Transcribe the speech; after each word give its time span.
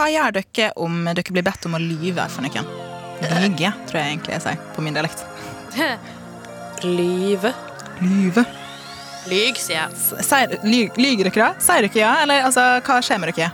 Hva 0.00 0.06
gjør 0.08 0.32
dere 0.32 0.70
om 0.80 0.94
dere 1.04 1.28
blir 1.28 1.44
bedt 1.44 1.66
om 1.68 1.74
å 1.76 1.78
lyve 1.82 2.24
for 2.32 2.40
noen? 2.40 2.68
Lyge, 3.20 3.68
tror 3.84 3.98
jeg 4.00 4.12
egentlig 4.14 4.32
jeg 4.32 4.42
sier 4.46 4.60
på 4.72 4.80
min 4.80 4.94
dialekt. 4.96 5.26
Lyve. 6.86 7.50
Lyve. 8.00 8.46
Lyg, 9.28 9.58
sier 9.60 9.82
jeg. 9.82 9.98
Sier, 10.24 10.54
lyg, 10.64 10.96
lyger 10.96 11.28
dere 11.28 11.42
da? 11.42 11.48
Sier 11.60 11.84
dere 11.84 12.00
ja? 12.00 12.12
Eller 12.22 12.46
altså, 12.46 12.64
hva 12.86 12.96
skjer 13.04 13.20
med 13.20 13.34
dere? 13.36 13.50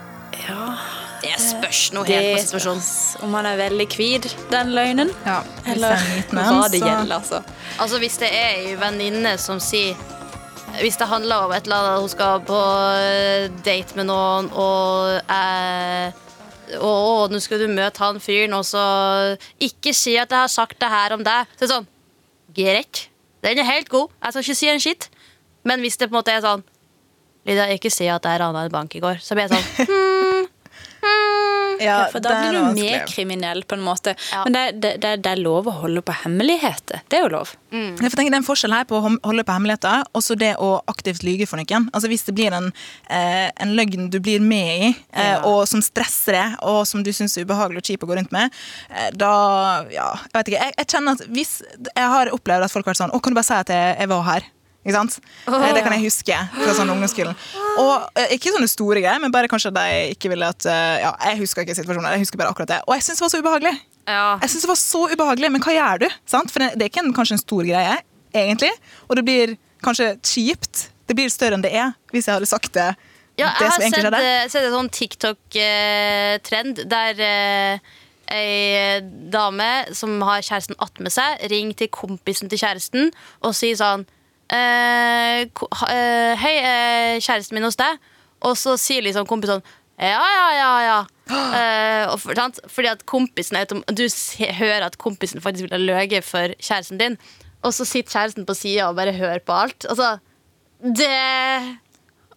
Det 1.25 1.33
spørs 1.43 1.81
noe 1.97 2.07
helt 2.07 2.29
på 2.37 2.43
situasjonen. 2.45 2.85
Om 3.27 3.35
man 3.35 3.49
er 3.51 3.59
veldig 3.59 3.87
hvit, 3.97 4.29
den 4.53 4.71
løgnen. 4.77 5.11
Ja, 5.27 5.41
Eller 5.73 5.97
er 5.99 6.29
hva 6.37 6.69
det 6.71 6.79
gjelder, 6.79 7.17
altså. 7.17 7.41
Altså 7.83 7.99
Hvis 7.99 8.21
det 8.23 8.29
er 8.31 8.61
ei 8.61 8.77
venninne 8.79 9.35
som 9.43 9.59
sier 9.59 9.99
Hvis 10.79 11.01
det 11.01 11.11
handler 11.11 11.49
om 11.49 11.57
et 11.57 11.67
eller 11.67 11.91
annet 11.91 12.07
hun 12.07 12.15
skal 12.15 12.47
på 12.47 12.61
eh, 13.03 13.49
date 13.67 13.99
med 13.99 14.07
noen, 14.13 14.53
og 14.55 15.11
jeg 15.27 16.15
og, 16.81 17.31
nå 17.31 17.41
skal 17.43 17.61
du 17.63 17.69
møte 17.71 18.03
han 18.03 18.21
fyren, 18.23 18.55
og 18.57 18.65
så 18.67 18.83
Ikke 19.63 19.95
si 19.97 20.17
at 20.19 20.31
jeg 20.31 20.45
har 20.45 20.53
sagt 20.53 20.81
det 20.83 20.91
her 20.91 21.15
om 21.17 21.23
deg. 21.27 21.53
Så 21.57 21.67
er 21.67 21.75
sånn 21.77 21.91
Greit. 22.57 23.09
Den 23.45 23.61
er 23.61 23.69
helt 23.69 23.91
god. 23.93 24.09
Jeg 24.23 24.33
skal 24.33 24.47
ikke 24.47 24.59
si 24.59 24.71
en 24.73 24.83
skitt. 24.83 25.11
Men 25.67 25.83
hvis 25.85 25.99
det 26.01 26.09
på 26.09 26.15
en 26.15 26.21
måte 26.21 26.33
er 26.35 26.45
sånn 26.45 26.65
Lydia, 27.47 27.69
ikke 27.71 27.93
si 27.95 28.09
at 28.11 28.25
jeg 28.27 28.41
rana 28.43 28.65
en 28.67 28.73
bank 28.73 28.97
i 28.99 29.03
går. 29.03 29.21
Så 29.23 29.37
blir 29.37 29.47
jeg 29.47 29.55
sånn 29.55 29.87
Ja, 29.87 30.03
Ja, 31.83 32.07
for 32.13 32.21
da 32.25 32.35
blir 32.41 32.57
du 32.57 32.81
mer 32.81 33.07
kriminell, 33.11 33.63
på 33.69 33.75
en 33.77 33.85
måte. 33.85 34.15
Ja. 34.33 34.45
Men 34.45 34.53
det, 34.57 34.65
det, 34.81 34.93
det, 35.03 35.13
det 35.25 35.33
er 35.33 35.41
lov 35.43 35.67
å 35.69 35.75
holde 35.83 36.03
på 36.07 36.15
hemmeligheter. 36.25 37.03
Det 37.09 37.19
er 37.19 37.27
jo 37.27 37.33
lov. 37.37 37.55
Jeg 37.77 38.09
får 38.11 38.17
tenke 38.17 38.31
Det 38.33 38.39
er 38.39 38.41
en 38.41 38.47
forskjell 38.47 38.73
her 38.73 38.87
på 38.89 38.97
å 38.97 39.03
holde 39.05 39.45
på 39.45 39.53
hemmeligheter 39.53 40.07
og 40.17 40.23
så 40.25 40.37
det 40.39 40.55
å 40.63 40.71
aktivt 40.89 41.25
lyge 41.27 41.47
for 41.51 41.61
noen. 41.61 41.89
Altså 41.93 42.09
Hvis 42.09 42.25
det 42.25 42.35
blir 42.39 42.55
en, 42.57 42.71
eh, 43.11 43.51
en 43.61 43.75
løgn 43.77 44.09
du 44.11 44.19
blir 44.21 44.41
med 44.41 44.87
i, 44.87 44.89
eh, 45.13 45.33
Ja. 45.37 45.41
og 45.45 45.67
som 45.69 45.83
stresser 45.83 46.33
deg, 46.33 46.57
og 46.63 46.87
som 46.87 47.03
du 47.03 47.11
syns 47.13 47.37
er 47.37 47.45
ubehagelig 47.45 47.83
og 47.83 47.89
kjip 47.91 48.07
å 48.07 48.09
gå 48.09 48.17
rundt 48.17 48.33
med, 48.33 48.51
eh, 48.91 49.11
da 49.13 49.85
Ja, 49.93 50.15
jeg 50.17 50.33
vet 50.33 50.49
ikke. 50.49 50.63
Jeg, 50.65 50.75
jeg 50.79 50.87
kjenner 50.87 51.13
at 51.13 51.27
hvis 51.29 51.63
Jeg 51.97 52.09
har 52.09 52.27
opplevd 52.33 52.65
at 52.65 52.73
folk 52.73 52.87
har 52.87 52.95
vært 52.95 53.03
sånn 53.05 53.13
Å, 53.13 53.21
kan 53.23 53.33
du 53.33 53.37
bare 53.37 53.45
si 53.45 53.55
at 53.55 53.69
jeg, 53.69 53.99
jeg 53.99 54.09
var 54.09 54.23
her? 54.23 54.43
Ikke 54.87 54.95
sant? 54.95 55.17
Oh. 55.51 55.59
det 55.75 55.83
kan 55.83 55.97
jeg 55.97 56.07
huske 56.07 56.37
fra 56.55 56.75
sånn 56.77 56.93
ungdomsskolen. 56.93 57.35
Og 57.83 58.21
eh, 58.21 58.37
Ikke 58.37 58.53
sånne 58.55 58.69
store 58.71 59.03
greier, 59.03 59.19
men 59.23 59.35
bare 59.35 59.51
kanskje 59.51 59.73
de 59.75 59.87
ikke 60.13 60.31
ville 60.31 60.47
at 60.47 60.67
eh, 60.71 61.01
Ja, 61.03 61.11
jeg 61.33 61.41
husker 61.41 61.67
ikke 61.67 61.75
situasjonen. 61.75 62.07
Jeg 62.15 62.23
husker 62.23 62.39
bare 62.39 62.55
akkurat 62.55 62.71
det. 62.71 62.79
Og 62.87 62.95
jeg 62.95 63.03
syns 63.09 63.19
det 63.19 63.27
var 63.27 63.33
så 63.35 63.43
ubehagelig. 63.43 63.75
Ja. 64.07 64.29
Jeg 64.45 64.53
synes 64.53 64.69
det 64.69 64.71
var 64.71 64.79
så 64.85 65.03
ubehagelig, 65.11 65.51
men 65.57 65.67
hva 65.67 65.75
gjør 65.75 66.05
du? 66.05 66.07
Sant? 66.31 66.55
For 66.55 66.63
det 66.63 66.87
er 66.87 66.93
ikke 66.93 67.03
en, 67.03 67.11
kanskje 67.17 67.41
en 67.41 67.43
stor 67.43 67.67
greie, 67.67 67.99
egentlig. 68.31 68.71
Og 69.11 69.19
det 69.19 69.27
blir 69.27 69.57
kanskje 69.83 70.13
kjipt. 70.23 70.87
Det 71.11 71.19
blir 71.19 71.35
større 71.35 71.59
enn 71.59 71.67
det 71.67 71.75
er, 71.75 71.95
hvis 72.15 72.31
jeg 72.31 72.39
hadde 72.39 72.51
sagt 72.51 72.71
det. 72.79 72.93
Ja, 73.37 73.51
jeg 73.59 73.69
har 73.69 73.83
sett, 73.83 74.55
sett 74.55 74.65
en 74.65 74.73
sånn 74.79 74.95
TikTok-trend 74.95 76.87
der 76.89 77.19
eh, 77.27 77.97
ei 78.33 79.01
dame 79.31 79.69
som 79.95 80.15
har 80.25 80.43
kjæresten 80.43 80.79
attmed 80.83 81.13
seg, 81.15 81.43
ringer 81.53 81.83
til 81.83 81.91
kompisen 81.93 82.51
til 82.51 82.63
kjæresten 82.63 83.11
og 83.45 83.55
sier 83.59 83.77
sånn 83.79 84.07
Hei, 84.53 86.55
eh, 86.61 87.17
kjæresten 87.19 87.57
min 87.57 87.67
hos 87.67 87.79
deg. 87.81 87.99
Og 88.47 88.55
så 88.59 88.77
sier 88.81 89.05
liksom 89.05 89.27
kompisen 89.29 89.59
sånn 89.59 89.75
Ja, 89.97 90.21
ja, 90.21 90.49
ja, 90.53 90.73
ja. 90.85 90.97
Uh, 91.27 92.05
og 92.13 92.21
for, 92.23 92.37
sant? 92.39 92.61
Fordi 92.71 92.91
at 92.93 93.03
kompisen 93.09 93.57
Du 93.97 94.05
hører 94.61 94.87
at 94.87 94.99
kompisen 95.03 95.43
faktisk 95.43 95.67
vil 95.67 95.75
ha 95.75 95.81
løyet 95.81 96.27
for 96.27 96.53
kjæresten 96.61 97.01
din, 97.01 97.17
og 97.65 97.73
så 97.75 97.87
sitter 97.89 98.13
kjæresten 98.13 98.47
på 98.47 98.55
sida 98.55 98.91
og 98.91 99.01
bare 99.01 99.17
hører 99.17 99.41
på 99.43 99.57
alt. 99.57 99.89
Altså, 99.89 100.19
det 100.85 101.11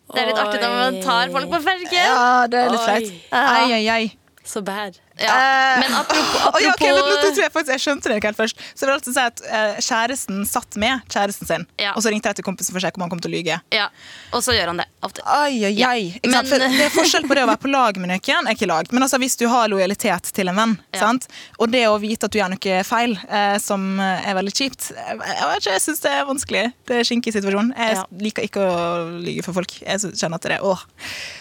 det 0.09 0.23
er 0.23 0.31
litt 0.31 0.39
artig 0.41 0.61
når 0.63 0.71
man 0.73 0.95
tar 1.03 1.29
folk 1.33 1.51
på 1.51 1.59
ferge. 1.61 1.91
Ja, 1.93 2.47
det 2.49 2.63
er 2.63 2.71
litt 2.73 2.81
flaut. 2.81 3.11
Ai, 3.37 3.75
ai, 3.75 3.83
ai. 3.93 4.05
Så 4.41 4.63
bad. 4.65 4.97
Ja. 5.19 5.33
Eh, 5.35 5.79
Men 5.83 5.93
apropos, 5.99 6.45
Oi, 6.55 6.63
okay, 6.71 6.93
men 6.95 7.03
nå 7.03 7.15
tror 7.21 7.41
jeg 7.43 7.51
faktisk 7.51 7.73
jeg 7.75 7.83
skjønte 7.83 8.09
det 8.11 8.17
ikke 8.21 8.29
helt 8.31 8.39
først. 8.39 8.61
Så 8.73 8.85
det 8.85 8.89
vil 8.89 8.95
altså 8.97 9.13
si 9.15 9.23
at 9.25 9.41
eh, 9.49 9.79
kjæresten 9.83 10.41
satt 10.47 10.77
med 10.79 11.01
kjæresten 11.11 11.47
sin, 11.49 11.65
Ja. 11.81 11.91
og 11.95 12.03
så 12.05 12.13
ringte 12.13 12.31
jeg 12.31 12.39
til 12.39 12.47
kompisen 12.47 12.71
for 12.75 12.79
å 12.79 12.85
sjekke 12.85 12.99
om 13.01 13.05
han 13.07 13.11
kom 13.13 13.19
til 13.23 13.31
å 13.31 13.35
lyge. 13.35 13.59
ja, 13.75 13.89
Og 14.33 14.43
så 14.45 14.53
gjør 14.55 14.71
han 14.73 14.77
det 14.83 14.87
ofte. 15.03 15.21
Ai, 15.25 15.65
ai, 15.65 15.73
ai. 15.83 16.19
Men- 16.25 16.45
For 16.45 16.57
det 16.61 16.69
er 16.85 16.93
forskjell 16.93 17.27
på 17.27 17.35
det 17.35 17.43
å 17.43 17.49
være 17.51 17.61
på 17.65 17.71
lag 17.71 17.97
med 17.99 18.09
noen. 18.13 18.47
Ikke 18.53 18.67
lag, 18.69 18.87
men 18.93 19.03
altså 19.03 19.19
hvis 19.19 19.35
du 19.37 19.47
har 19.51 19.67
lojalitet 19.67 20.31
til 20.33 20.47
en 20.49 20.55
venn, 20.55 20.77
sant? 20.95 21.27
og 21.59 21.71
det 21.71 21.83
å 21.87 21.99
vite 21.99 22.25
at 22.25 22.31
du 22.31 22.39
gjør 22.39 22.49
noe 22.55 22.83
feil 22.87 23.17
eh, 23.29 23.57
som 23.59 23.99
er 23.99 24.33
veldig 24.37 24.53
kjipt 24.55 24.89
Jeg, 24.95 25.17
jeg, 25.19 25.47
vet 25.49 25.59
ikke, 25.59 25.71
jeg 25.75 25.81
syns 25.81 25.99
det 26.03 26.11
er 26.11 26.25
vanskelig. 26.25 26.63
Det 26.87 26.95
er 26.99 27.03
skinkig 27.07 27.33
situasjon. 27.33 27.73
Jeg 27.77 28.03
liker 28.21 28.43
ikke 28.47 28.61
å 28.61 29.19
lyge 29.23 29.43
for 29.43 29.53
folk. 29.53 29.71
Jeg 29.81 29.99
kjenner 30.15 30.35
at 30.39 30.41
det 30.47 30.59
åh. 30.61 30.79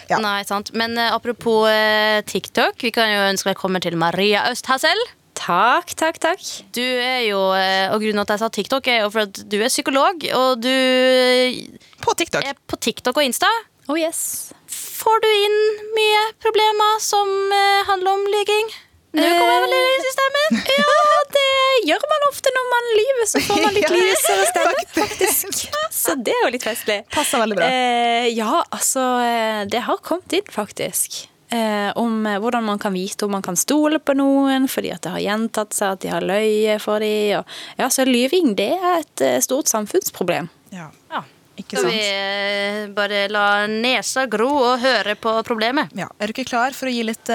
Ja. 0.09 0.17
Nei, 0.19 0.43
sant. 0.43 0.71
Men 0.73 0.97
eh, 0.97 1.11
apropos 1.13 1.67
eh, 1.69 2.21
TikTok, 2.25 2.75
vi 2.81 2.91
kan 2.91 3.09
jo 3.11 3.19
ønske 3.29 3.45
velkommen 3.51 3.68
til 3.77 3.95
Maria 4.01 4.47
Østhassel. 4.49 4.97
Takk, 5.37 5.93
takk, 5.95 6.17
takk. 6.19 6.41
Du 6.75 6.81
er 6.81 7.21
jo, 7.29 7.37
eh, 7.55 7.93
og 7.93 8.01
Grunnen 8.01 8.25
til 8.25 8.33
at 8.33 8.33
jeg 8.35 8.39
sa 8.41 8.49
TikTok, 8.49 8.87
er 8.91 9.03
jo 9.05 9.09
for 9.13 9.21
at 9.29 9.37
du 9.49 9.55
er 9.61 9.69
psykolog, 9.71 10.25
og 10.35 10.59
du 10.65 10.67
er 10.67 11.53
På 12.01 12.15
TikTok. 12.17 12.43
på 12.67 12.75
TikTok 12.81 13.15
og 13.17 13.23
Insta. 13.23 13.47
Oh 13.87 13.95
yes. 13.97 14.51
Får 14.67 15.21
du 15.23 15.29
inn 15.31 15.57
mye 15.95 16.25
problemer 16.43 16.99
som 16.99 17.29
eh, 17.55 17.85
handler 17.87 18.17
om 18.17 18.25
lyging? 18.33 18.67
Nå 19.15 19.23
kommer 19.25 19.53
jeg 19.55 19.61
vel 19.63 19.73
i 19.73 20.01
systemet. 20.03 20.67
Ja, 20.75 20.97
det 21.33 21.47
gjør 21.89 22.03
man 22.11 22.25
ofte 22.27 22.51
når 22.53 22.67
man 22.69 22.89
lyver, 22.99 23.25
så 23.31 23.39
får 23.47 23.63
man 23.63 23.73
litt 23.79 23.87
Ja, 23.87 23.95
lysere 23.95 24.45
stemme. 24.51 24.83
faktisk. 24.99 25.63
Så 25.95 26.13
det 26.19 26.35
er 26.35 26.43
jo 26.45 26.51
litt 26.53 26.67
festlig. 26.67 26.99
Passer 27.15 27.41
veldig 27.41 27.57
bra. 27.57 27.65
Eh, 27.73 28.27
ja, 28.37 28.59
altså 28.69 29.07
eh, 29.23 29.63
Det 29.71 29.81
har 29.87 29.97
kommet 30.05 30.35
inn, 30.37 30.45
faktisk. 30.53 31.23
Eh, 31.49 31.91
om 31.97 32.25
eh, 32.25 32.37
hvordan 32.39 32.63
man 32.63 32.79
kan 32.79 32.93
vite 32.93 33.25
om 33.25 33.31
man 33.31 33.41
kan 33.41 33.55
stole 33.57 33.97
på 33.99 34.13
noen 34.13 34.67
fordi 34.69 34.91
at 34.93 35.01
det 35.01 35.13
har 35.15 35.23
gjentatt 35.23 35.73
seg 35.73 35.95
at 35.95 36.03
de 36.03 36.11
har 36.13 36.25
løyet 36.25 36.83
for 36.83 37.01
dem. 37.01 37.47
Ja, 37.79 37.87
så 37.89 38.05
lyving 38.05 38.53
det 38.59 38.75
er 38.77 38.99
et 38.99 39.23
eh, 39.25 39.39
stort 39.41 39.71
samfunnsproblem. 39.71 40.49
Ja. 40.69 40.91
Ja. 41.09 41.23
Ikke 41.57 41.79
sant? 41.79 41.89
Så 41.89 41.95
vi 41.95 42.03
eh, 42.05 42.83
bare 42.93 43.23
la 43.33 43.65
nesa 43.65 44.27
gro 44.29 44.51
og 44.59 44.83
høre 44.83 45.17
på 45.17 45.33
problemet? 45.47 45.89
Ja. 45.97 46.11
Er 46.21 46.29
du 46.29 46.37
ikke 46.37 46.51
klar 46.51 46.77
for 46.77 46.91
å 46.91 46.93
gi 46.93 47.01
litt, 47.07 47.33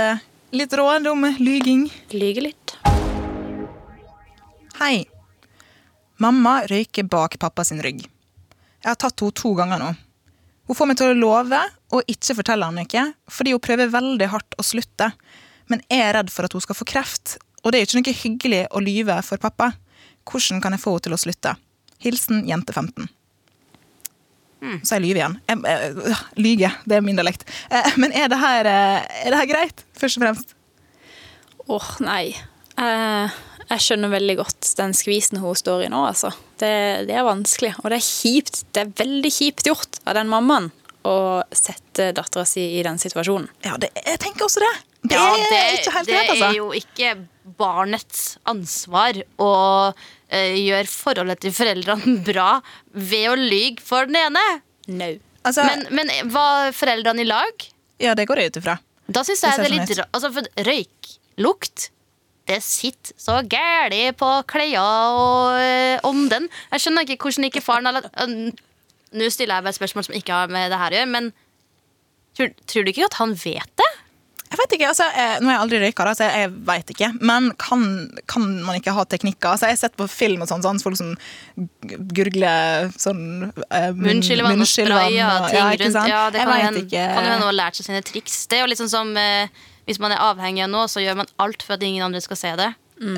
litt 0.54 0.78
råd 0.78 1.10
om 1.10 1.26
lyging? 1.42 1.88
Lyge 2.14 2.46
litt. 2.46 2.76
Hei. 4.78 5.02
Mamma 6.22 6.60
røyker 6.70 7.10
bak 7.10 7.34
pappa 7.42 7.66
sin 7.66 7.82
rygg. 7.82 8.06
Jeg 8.06 8.92
har 8.92 9.00
tatt 9.00 9.18
henne 9.18 9.34
to 9.34 9.56
ganger 9.58 9.82
nå. 9.82 9.90
Hun 10.64 10.78
får 10.78 10.88
meg 10.88 10.96
til 11.02 11.10
å 11.10 11.18
love 11.18 11.58
å 12.00 12.06
ikke 12.10 12.36
fortelle 12.40 12.68
han 12.68 12.78
noe, 12.78 13.06
fordi 13.30 13.54
hun 13.54 13.62
prøver 13.62 13.92
veldig 13.92 14.30
hardt 14.32 14.56
å 14.58 14.66
slutte. 14.66 15.10
Men 15.72 15.82
er 15.92 16.12
redd 16.18 16.32
for 16.32 16.46
at 16.46 16.54
hun 16.54 16.62
skal 16.64 16.76
få 16.76 16.86
kreft, 16.88 17.38
og 17.64 17.72
det 17.72 17.80
er 17.80 17.86
ikke 17.88 18.00
noe 18.02 18.16
hyggelig 18.20 18.62
å 18.76 18.82
lyve 18.84 19.16
for 19.24 19.40
pappa. 19.40 19.72
Hvordan 20.28 20.60
kan 20.64 20.74
jeg 20.74 20.82
få 20.82 20.96
henne 20.96 21.06
til 21.06 21.16
å 21.16 21.20
slutte? 21.20 21.54
Hilsen 22.04 22.44
jente 22.48 22.74
15. 22.76 23.08
Så 24.80 24.96
jeg 24.96 25.04
lyver 25.04 25.20
igjen. 25.20 25.34
Jeg, 25.48 25.60
jeg, 25.68 25.96
øh, 26.08 26.20
lyge, 26.40 26.70
det 26.88 26.96
er 26.96 27.02
min 27.04 27.18
dialekt. 27.18 27.42
Eh, 27.68 27.96
Men 28.00 28.14
er 28.16 28.30
det, 28.32 28.38
her, 28.40 28.68
eh, 28.68 29.24
er 29.26 29.34
det 29.34 29.40
her 29.42 29.50
greit, 29.50 29.82
først 30.00 30.16
og 30.16 30.24
fremst? 30.24 30.54
Åh, 31.68 31.90
nei. 32.04 32.22
Eh, 32.80 33.34
jeg 33.68 33.84
skjønner 33.84 34.12
veldig 34.12 34.38
godt 34.40 34.70
den 34.78 34.96
skvisen 34.96 35.40
hun 35.42 35.58
står 35.58 35.84
i 35.86 35.90
nå, 35.92 36.00
altså. 36.08 36.32
Det, 36.60 36.72
det 37.08 37.16
er 37.16 37.26
vanskelig, 37.28 37.74
og 37.82 37.92
det 37.92 38.00
er 38.00 38.08
kjipt. 38.08 38.64
Det 38.72 38.84
er 38.84 38.96
veldig 39.04 39.32
kjipt 39.36 39.68
gjort 39.68 40.00
av 40.08 40.16
den 40.16 40.32
mammaen 40.32 40.72
å 41.04 41.42
sette 41.52 42.10
dattera 42.16 42.44
si 42.48 42.62
i 42.78 42.82
den 42.86 42.98
situasjonen. 43.00 43.48
Ja, 43.66 43.76
det, 43.80 43.90
jeg 44.00 44.20
tenker 44.22 44.46
også 44.48 44.62
det. 44.64 44.72
Det 45.04 45.18
Ja, 45.18 45.24
er 45.36 45.74
ikke 45.78 45.92
helt 45.98 46.08
det 46.08 46.14
greit, 46.16 46.30
altså. 46.32 46.48
er 46.48 46.56
jo 46.56 46.68
ikke 46.78 47.10
barnets 47.60 48.22
ansvar 48.48 49.18
å 49.36 49.50
uh, 49.92 50.54
gjøre 50.56 50.88
forholdet 50.88 51.42
til 51.44 51.52
foreldrene 51.54 52.16
bra 52.30 52.48
ved 52.96 53.28
å 53.30 53.36
lyge 53.38 53.84
for 53.84 54.08
den 54.08 54.16
ene. 54.22 54.44
No. 54.88 55.10
Altså, 55.44 55.66
Men, 55.68 55.84
men 55.92 56.32
var 56.32 56.72
foreldrene 56.72 57.20
i 57.20 57.28
lag? 57.28 57.66
ja, 58.00 58.14
det 58.16 58.24
går 58.26 58.40
jeg 58.40 58.50
ut 58.54 58.56
ifra. 58.62 58.78
Da 59.06 59.20
syns 59.28 59.42
jeg 59.44 59.52
det 59.52 59.60
er 59.60 59.68
sånn 59.68 59.74
litt 59.76 60.06
altså, 60.08 60.30
For 60.32 60.64
røyklukt 60.66 61.90
det 62.48 62.58
sitter 62.64 63.14
så 63.20 63.38
gæli 63.48 64.10
på 64.20 64.28
klærne 64.50 64.80
og 65.16 65.54
øh, 65.60 66.08
ånden. 66.08 66.48
Jeg 66.72 66.82
skjønner 66.84 67.06
ikke 67.06 67.24
hvordan 67.28 67.46
ikke 67.48 67.62
faren 67.64 67.88
har 67.88 67.94
latt 67.96 68.10
Nå 69.14 69.30
stiller 69.32 69.60
jeg 69.60 69.66
bare 69.68 69.78
spørsmål 69.78 70.08
som 70.08 70.16
ikke 70.18 70.38
har 70.40 70.52
med 70.52 70.72
det 70.72 70.78
her 70.80 70.94
å 70.94 70.98
gjøre, 71.00 71.10
men 71.14 71.28
tror, 72.36 72.50
tror 72.66 72.84
du 72.86 72.90
ikke 72.94 73.06
at 73.06 73.20
han 73.20 73.34
vet 73.38 73.76
det? 73.80 73.90
Jeg 74.54 74.58
vet 74.60 74.74
ikke, 74.76 74.88
altså, 74.92 75.06
jeg, 75.18 75.38
Nå 75.42 75.48
har 75.50 75.54
jeg 75.56 75.62
aldri 75.64 75.78
røyka, 75.82 76.04
så 76.14 76.26
jeg, 76.28 76.42
jeg 76.44 76.50
vet 76.68 76.90
ikke. 76.94 77.08
Men 77.26 77.48
kan, 77.58 77.80
kan 78.30 78.44
man 78.62 78.76
ikke 78.78 78.92
ha 78.94 79.02
teknikker? 79.10 79.48
Altså, 79.50 79.66
jeg 79.66 79.74
har 79.74 79.80
sett 79.80 79.96
på 79.98 80.06
film 80.10 80.44
og 80.44 80.50
sånn, 80.50 80.62
sånn 80.62 80.78
folk 80.82 80.98
som 81.00 81.14
gurgler 82.14 82.92
sånn 82.94 83.48
eh, 83.50 83.88
Munnskyllevann 83.98 84.62
og 84.62 84.70
spray 84.70 85.18
og- 85.24 85.48
ting 85.50 85.58
ja, 85.58 85.64
rundt. 85.72 85.98
Ja, 86.12 86.22
det 86.30 86.44
kan 86.44 86.54
hende 86.60 87.38
hun 87.40 87.48
har 87.48 87.56
lært 87.56 87.80
seg 87.80 87.88
sine 87.88 88.02
triks. 88.06 88.44
Det 88.50 88.60
er 88.60 88.62
jo 88.62 88.70
liksom 88.70 88.90
som 88.92 89.10
eh, 89.18 89.48
Hvis 89.88 89.98
man 90.00 90.14
er 90.14 90.22
avhengig 90.22 90.62
av 90.64 90.70
noe, 90.72 90.86
så 90.88 91.02
gjør 91.02 91.18
man 91.24 91.32
alt 91.42 91.62
for 91.66 91.74
at 91.74 91.82
ingen 91.84 92.06
andre 92.06 92.22
skal 92.24 92.38
se 92.40 92.54
det. 92.56 92.70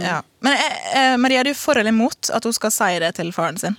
Ja. 0.03 0.23
Men 0.43 0.57
eh, 0.57 0.79
eh, 0.99 1.17
Maria, 1.21 1.45
er 1.45 1.51
du 1.53 1.55
for 1.55 1.77
eller 1.77 1.93
imot 1.93 2.33
at 2.35 2.49
hun 2.49 2.57
skal 2.57 2.73
si 2.75 2.89
det 3.05 3.13
til 3.21 3.31
faren 3.37 3.61
sin? 3.61 3.77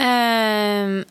Ehm, 0.00 1.02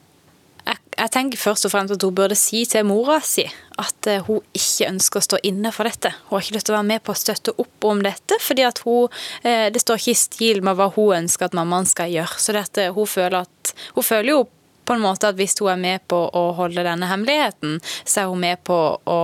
jeg, 0.66 1.10
tenker 1.14 1.40
først 1.40 1.66
og 1.68 1.74
fremst 1.74 1.96
at 1.96 2.06
hun 2.06 2.16
burde 2.16 2.38
si 2.38 2.64
til 2.70 2.86
mora 2.88 3.20
si 3.26 3.46
at 3.82 4.08
eh, 4.10 4.24
hun 4.28 4.42
ikke 4.58 4.90
ønsker 4.92 5.22
å 5.22 5.26
stå 5.26 5.42
inne 5.48 5.74
for 5.74 5.90
dette. 5.90 6.14
Hun 6.30 6.38
har 6.38 6.46
ikke 6.46 6.58
lyst 6.58 6.70
til 6.70 6.76
å 6.76 6.80
være 6.80 6.90
med 6.94 7.04
på 7.06 7.14
å 7.14 7.20
støtte 7.22 7.56
opp 7.62 7.90
om 7.90 8.02
dette, 8.06 8.38
fordi 8.42 8.66
eh, 8.66 9.68
det 9.74 9.82
står 9.82 10.02
ikke 10.02 10.16
i 10.16 10.24
stil 10.24 10.64
med 10.66 10.78
hva 10.80 10.92
hun 10.96 11.24
ønsker 11.24 11.50
at 11.50 11.58
mammaen 11.58 11.90
skal 11.90 12.12
gjøre. 12.14 12.42
Så 12.42 12.56
det 12.56 12.66
at 12.68 12.82
eh, 12.82 12.96
hun 12.96 13.10
føler 13.10 13.44
at 13.46 13.76
Hun 13.96 14.04
føler 14.04 14.30
jo 14.34 14.48
på 14.86 14.96
en 14.98 15.04
måte 15.04 15.30
at 15.30 15.38
hvis 15.38 15.54
hun 15.62 15.70
er 15.72 15.80
med 15.80 16.02
på 16.10 16.18
å 16.18 16.42
holde 16.58 16.84
denne 16.84 17.08
hemmeligheten, 17.08 17.78
så 18.04 18.24
er 18.24 18.32
hun 18.32 18.42
med 18.42 18.60
på 18.68 18.76
å 19.06 19.20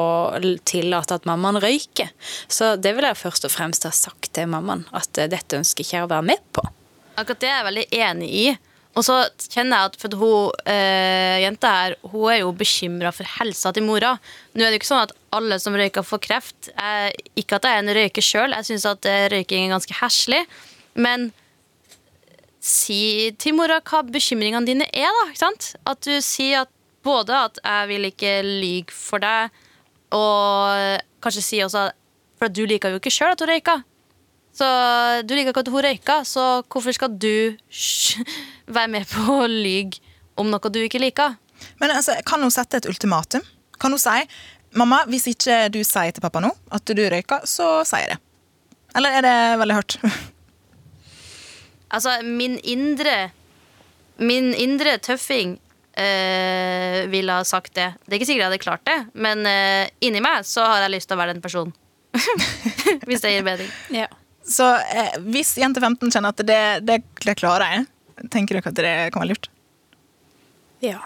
tillate 0.69 1.17
at 1.17 1.25
mammaen 1.27 1.59
røyker. 1.59 2.13
Så 2.47 2.75
det 2.79 2.93
vil 2.95 3.07
jeg 3.09 3.19
først 3.19 3.49
og 3.49 3.51
fremst 3.51 3.87
ha 3.89 3.91
sagt 3.91 4.31
til 4.37 4.47
mammaen, 4.53 4.85
at 4.95 5.11
dette 5.17 5.59
ønsker 5.59 5.83
ikke 5.83 5.97
jeg 5.97 6.07
å 6.07 6.11
være 6.13 6.29
med 6.29 6.45
på. 6.55 6.63
Akkurat 7.17 7.41
det 7.41 7.49
er 7.49 7.57
jeg 7.57 7.67
veldig 7.67 7.85
enig 8.05 8.29
i. 8.29 8.47
Og 8.97 9.05
så 9.05 9.15
kjenner 9.53 9.77
jeg 9.77 9.91
at 9.91 9.97
for 10.01 10.17
hun 10.17 10.69
eh, 10.69 11.43
jenta 11.43 11.73
her 11.75 11.95
Hun 12.01 12.31
er 12.33 12.39
jo 12.41 12.53
bekymra 12.57 13.11
for 13.13 13.29
helsa 13.37 13.71
til 13.75 13.85
mora. 13.85 14.15
Nå 14.53 14.63
er 14.63 14.71
det 14.71 14.77
jo 14.77 14.81
ikke 14.81 14.89
sånn 14.89 15.05
at 15.05 15.13
alle 15.37 15.59
som 15.61 15.77
røyker, 15.77 16.05
får 16.07 16.21
kreft. 16.25 16.71
Jeg, 16.71 17.13
ikke 17.37 17.59
at 17.59 17.67
jeg 17.67 17.77
er 17.77 17.83
en 17.83 17.95
røyker 17.99 18.25
sjøl, 18.25 18.55
jeg 18.57 18.69
syns 18.71 18.87
at 18.89 19.05
eh, 19.09 19.27
røyking 19.33 19.67
er 19.67 19.75
ganske 19.75 19.99
heslig. 19.99 20.41
Men 20.97 21.29
si 22.63 23.29
til 23.39 23.55
mora 23.57 23.77
hva 23.85 24.01
bekymringene 24.07 24.65
dine 24.67 24.87
er, 24.89 25.13
da. 25.13 25.27
Ikke 25.29 25.43
sant? 25.43 25.69
At 25.87 26.01
du 26.07 26.17
sier 26.25 26.65
at 26.65 26.73
både 27.05 27.35
at 27.37 27.59
'jeg 27.63 27.87
vil 27.87 28.09
ikke 28.09 28.33
lyge 28.43 28.91
for 28.91 29.21
deg', 29.23 29.53
og 30.11 30.99
kanskje 31.21 31.43
si 31.43 31.61
også 31.63 31.89
at 31.89 31.95
For 32.37 32.53
du 32.53 32.67
liker 32.69 32.93
jo 32.93 32.99
ikke 32.99 33.09
sjøl 33.09 33.33
at 33.33 33.39
hun 33.41 33.49
røyker. 33.49 33.79
Så 34.57 34.67
du 35.27 35.35
liker 35.37 35.53
ikke 35.53 35.63
at 35.65 35.69
hun 35.69 35.85
røyker, 35.85 36.23
så 36.25 36.45
hvorfor 36.65 36.95
skal 36.95 37.13
du 37.13 37.53
være 38.65 38.89
med 38.89 39.05
på 39.09 39.41
å 39.43 39.49
lyge 39.49 40.01
om 40.37 40.49
noe 40.49 40.71
du 40.73 40.79
ikke 40.81 41.01
liker? 41.01 41.35
Men 41.81 41.93
altså, 41.93 42.17
Kan 42.25 42.41
hun 42.41 42.53
sette 42.53 42.81
et 42.81 42.89
ultimatum? 42.89 43.45
Kan 43.77 43.93
hun 43.93 44.01
si 44.01 44.23
mamma, 44.77 45.03
hvis 45.09 45.29
ikke 45.31 45.67
du 45.73 45.79
sier 45.85 46.13
til 46.13 46.23
pappa 46.25 46.41
nå 46.43 46.49
at 46.73 46.89
du 46.89 47.03
røyker, 47.05 47.45
så 47.49 47.83
sier 47.87 48.07
jeg 48.07 48.15
det? 48.15 48.19
Eller 48.97 49.19
er 49.19 49.27
det 49.27 49.37
veldig 49.61 49.79
hardt? 49.81 49.99
Altså, 51.87 52.17
min 52.19 52.57
indre 52.67 53.29
Min 54.19 54.49
indre 54.59 54.97
tøffing 54.99 55.53
øh, 55.95 57.11
ville 57.11 57.31
ha 57.31 57.45
sagt 57.47 57.77
det. 57.77 57.93
Det 58.03 58.11
er 58.11 58.17
ikke 58.17 58.27
sikkert 58.27 58.41
jeg 58.41 58.49
hadde 58.49 58.59
klart 58.59 58.83
det, 58.89 58.97
men 59.13 59.45
øh, 59.47 59.85
inni 60.03 60.19
meg 60.19 60.43
så 60.43 60.65
har 60.67 60.83
jeg 60.83 60.97
lyst 60.97 61.07
til 61.07 61.15
å 61.15 61.21
være 61.21 61.37
den 61.37 61.43
personen. 61.45 61.71
hvis 63.07 63.23
det 63.23 63.31
gir 63.37 63.45
mening. 63.47 63.69
Ja. 63.93 64.09
Så 64.47 64.67
eh, 64.79 65.17
hvis 65.27 65.55
jente 65.59 65.81
15 65.83 66.09
kjenner 66.13 66.31
at 66.31 66.41
det, 66.47 66.61
det, 66.87 67.01
det 67.25 67.35
klarer 67.39 67.67
jeg, 67.75 67.85
tenker 68.33 68.57
dere 68.57 68.71
at 68.71 68.79
det 68.79 68.95
kan 69.13 69.23
være 69.25 69.33
lurt? 69.35 69.49
ja. 70.85 70.99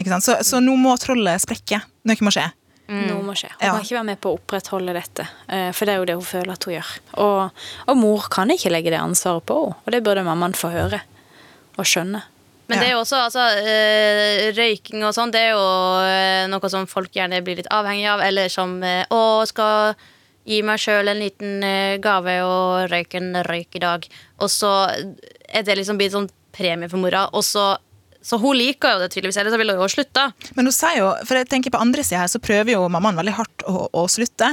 Ikke 0.00 0.08
sant? 0.14 0.24
Så, 0.24 0.34
så 0.48 0.60
nå 0.64 0.72
må 0.80 0.94
trollet 0.96 1.42
sprekke. 1.42 1.76
Noe 2.08 2.24
må 2.24 2.30
skje. 2.32 2.46
Noe 2.88 3.20
må 3.20 3.34
skje. 3.36 3.50
Hun 3.58 3.66
Ja. 3.66 3.72
kan 3.74 3.82
ikke 3.84 3.96
være 3.98 4.06
med 4.08 4.20
på 4.24 4.30
å 4.32 4.38
opprettholde 4.38 4.94
dette, 4.96 5.26
eh, 5.52 5.66
for 5.76 5.84
det 5.84 5.92
er 5.92 5.98
jo 6.00 6.06
det 6.08 6.14
hun 6.16 6.24
føler 6.24 6.52
at 6.54 6.64
hun 6.64 6.72
gjør. 6.72 6.92
Og, 7.20 7.64
og 7.84 7.98
mor 8.00 8.24
kan 8.32 8.48
ikke 8.54 8.72
legge 8.72 8.94
det 8.94 8.96
ansvaret 9.02 9.44
på 9.50 9.58
henne, 9.60 9.76
og 9.84 9.92
det 9.92 10.00
burde 10.06 10.24
mammaen 10.24 10.56
få 10.56 10.70
høre 10.72 11.02
og 11.76 11.84
skjønne. 11.84 12.22
Men 12.70 12.80
det 12.80 12.86
er 12.88 12.94
jo 12.94 13.02
også 13.02 13.20
altså, 13.26 13.44
eh, 13.60 14.48
røyking 14.56 15.04
og 15.04 15.12
sånn, 15.12 15.34
det 15.34 15.42
er 15.42 15.52
jo 15.52 15.68
eh, 16.06 16.48
noe 16.48 16.70
som 16.72 16.88
folk 16.88 17.12
gjerne 17.12 17.42
blir 17.44 17.60
litt 17.60 17.68
avhengig 17.74 18.08
av, 18.08 18.24
eller 18.24 18.48
som 18.48 18.78
å, 18.80 19.20
skal 19.52 19.92
gi 20.48 20.62
meg 20.66 20.80
sjøl 20.82 21.10
en 21.12 21.20
liten 21.20 21.64
eh, 21.66 21.98
gave 22.02 22.38
og 22.46 22.90
røyke 22.92 23.20
en 23.20 23.42
røyk 23.46 23.76
i 23.78 23.84
dag. 23.84 24.08
Og 24.40 24.50
så 24.52 24.72
er 24.88 25.66
det 25.66 25.78
liksom 25.78 26.00
blitt 26.00 26.16
sånn 26.16 26.30
premie 26.54 26.90
for 26.90 27.02
mora, 27.02 27.28
og 27.36 27.46
så 27.46 27.74
så 28.20 28.36
hun 28.36 28.52
liker 28.52 28.92
jo 28.92 28.98
det 29.00 29.06
tydeligvis, 29.14 29.38
ellers 29.40 29.56
ville 29.56 29.72
hun 29.72 29.86
jo 29.86 29.92
slutta. 29.94 30.26
Men 30.52 30.68
hun 30.68 30.74
sier 30.76 30.98
jo, 30.98 31.06
for 31.24 31.40
jeg 31.40 31.48
tenker 31.48 31.72
på 31.72 31.80
andre 31.80 32.04
siden 32.04 32.20
her, 32.20 32.28
så 32.28 32.40
prøver 32.42 32.74
jo 32.74 32.82
mammaen 32.92 33.16
veldig 33.16 33.32
hardt 33.38 33.64
å, 33.64 33.86
å 33.96 34.02
slutte. 34.12 34.50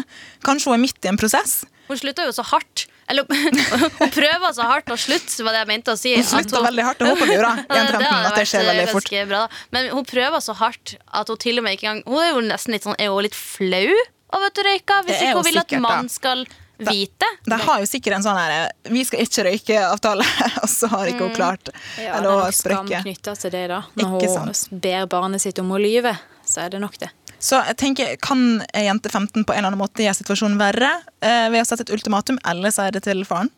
Kanskje 0.48 0.72
hun 0.72 0.78
er 0.78 0.86
midt 0.86 1.04
i 1.04 1.12
en 1.12 1.20
prosess? 1.20 1.66
Hun 1.90 2.00
slutta 2.00 2.24
jo 2.28 2.32
så 2.36 2.46
hardt. 2.48 2.86
Eller 3.12 3.28
hun 4.00 4.12
prøver 4.12 4.56
så 4.56 4.66
hardt 4.68 4.92
å 4.92 4.98
slutte, 5.00 5.44
var 5.44 5.56
det 5.56 5.62
jeg 5.66 5.72
mente 5.74 5.94
å 5.94 6.00
si. 6.00 6.16
Hun 6.16 6.28
slutter 6.28 6.64
veldig 6.64 6.86
hardt. 6.88 7.04
og 7.04 7.14
håper 7.14 7.30
du 7.30 7.34
gjør 7.36 7.48
det. 7.48 7.66
Ja, 7.68 7.80
Jente 7.80 7.94
15, 7.94 8.08
hadde 8.08 8.18
at 8.18 8.28
det 8.28 8.42
vært, 8.42 8.52
skjer 8.52 8.64
eh, 8.64 8.70
veldig 8.72 8.88
fort. 8.94 9.10
ganske 9.12 9.30
Bra, 9.32 9.42
da. 9.44 9.64
Men 9.76 9.90
hun 9.96 10.08
prøver 10.16 10.44
så 10.48 10.56
hardt 10.64 10.96
at 11.22 11.32
hun 11.32 11.42
til 11.44 11.60
og 11.60 11.68
med 11.68 11.78
ikke 11.78 11.92
engang 11.92 12.04
Hun 12.08 12.24
er 12.24 12.32
jo 12.32 12.44
nesten 12.48 12.76
litt 12.76 12.88
sånn 12.88 12.98
Er 13.00 13.12
hun 13.12 13.24
litt 13.28 13.36
flau 13.38 13.96
over 14.34 14.50
at 14.50 14.56
du, 14.58 14.64
røyker? 14.68 15.04
Hvis 15.08 15.22
ikke 15.22 15.36
hun 15.38 15.46
vil 15.48 15.60
sikkert, 15.60 15.78
at 15.78 15.86
mann 15.86 16.10
skal 16.12 16.46
vite. 16.78 17.30
De 17.48 17.58
har 17.58 17.80
jo 17.82 17.88
sikkert 17.90 18.18
en 18.20 18.26
sånn 18.26 18.38
her 18.38 18.72
Vi 18.94 19.02
skal 19.08 19.24
ikke 19.24 19.46
røyke-avtale, 19.48 20.26
og 20.64 20.70
så 20.70 20.90
har 20.94 21.10
ikke 21.10 21.30
hun 21.30 21.38
klart 21.38 21.72
Mm. 21.74 22.04
Ja, 22.04 22.18
eller 22.18 22.28
det 22.28 22.34
er 22.34 22.38
å 22.38 22.44
nok 22.46 22.58
skam 22.58 22.90
knytta 23.08 23.34
til 23.42 23.52
det, 23.52 23.64
da. 23.72 23.80
Når 23.98 24.12
Ikke 24.20 24.28
hun 24.30 24.54
sant. 24.54 24.82
ber 24.84 25.08
barnet 25.10 25.42
sitt 25.42 25.60
om 25.60 25.72
å 25.74 25.80
lyve, 25.82 26.14
så 26.46 26.66
er 26.66 26.76
det 26.76 26.82
nok 26.84 27.00
det. 27.02 27.10
Så 27.40 27.60
jeg 27.66 27.78
tenker, 27.78 28.16
Kan 28.22 28.62
ei 28.74 28.86
jente 28.88 29.10
15 29.10 29.44
på 29.46 29.54
en 29.54 29.58
eller 29.60 29.72
annen 29.72 29.82
måte 29.82 30.06
gjøre 30.06 30.18
situasjonen 30.20 30.58
verre 30.62 30.92
eh, 31.22 31.48
ved 31.54 31.62
å 31.62 31.66
sette 31.70 31.86
et 31.88 31.94
ultimatum, 31.94 32.38
eller 32.46 32.74
si 32.74 32.86
det 32.94 33.04
til 33.06 33.24
faren? 33.30 33.50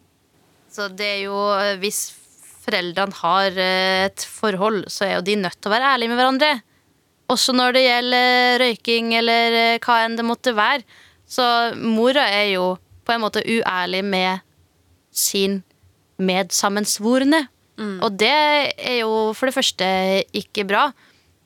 Så 0.71 0.88
det 0.94 1.07
er 1.18 1.21
jo 1.25 1.38
eh, 1.57 1.75
Hvis 1.81 2.13
foreldrene 2.63 3.16
har 3.21 3.56
eh, 3.60 4.07
et 4.07 4.25
forhold, 4.27 4.86
så 4.92 5.07
er 5.07 5.13
jo 5.18 5.25
de 5.27 5.38
nødt 5.44 5.60
til 5.60 5.71
å 5.71 5.75
være 5.75 5.94
ærlige 5.95 6.12
med 6.13 6.19
hverandre. 6.21 6.51
Også 7.30 7.54
når 7.54 7.76
det 7.76 7.86
gjelder 7.86 8.60
røyking 8.64 9.14
eller 9.20 9.58
eh, 9.58 9.80
hva 9.84 10.02
enn 10.06 10.18
det 10.18 10.26
måtte 10.26 10.56
være. 10.58 10.86
Så 11.30 11.46
mora 11.78 12.26
er 12.34 12.56
jo 12.56 12.74
på 13.06 13.14
en 13.14 13.22
måte 13.22 13.44
uærlig 13.46 14.02
med 14.06 14.42
sin 15.14 15.62
medsammensvorne. 16.18 17.46
Og 18.04 18.12
det 18.20 18.28
er 18.76 18.98
jo 19.00 19.31
for 19.38 19.48
det 19.48 19.56
første 19.56 19.86
ikke 20.36 20.66
bra. 20.68 20.90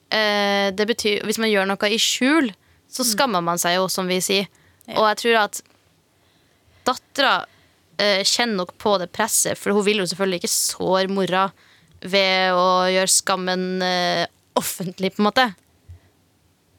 Eh, 0.10 0.72
det 0.74 0.88
betyr, 0.90 1.22
hvis 1.28 1.40
man 1.42 1.52
gjør 1.52 1.68
noe 1.70 1.90
i 1.92 2.00
skjul, 2.02 2.50
så 2.90 3.06
skammer 3.06 3.44
man 3.46 3.62
seg 3.62 3.78
jo, 3.78 3.88
som 3.90 4.10
vi 4.10 4.20
sier. 4.22 4.50
Og 4.94 5.06
jeg 5.12 5.20
tror 5.22 5.40
at 5.44 5.62
dattera 6.88 7.36
eh, 8.02 8.22
kjenner 8.26 8.64
nok 8.64 8.74
på 8.82 8.96
det 9.02 9.12
presset, 9.13 9.58
for 9.60 9.74
hun 9.78 9.86
vil 9.86 10.02
jo 10.04 10.08
selvfølgelig 10.10 10.42
ikke 10.42 10.54
såre 10.54 11.10
mora 11.12 11.48
ved 12.04 12.58
å 12.58 12.68
gjøre 12.92 13.13
skammen 13.13 13.68
eh, 13.86 14.25
offentlig, 14.60 15.13
på 15.13 15.24
en 15.24 15.30
måte. 15.30 15.48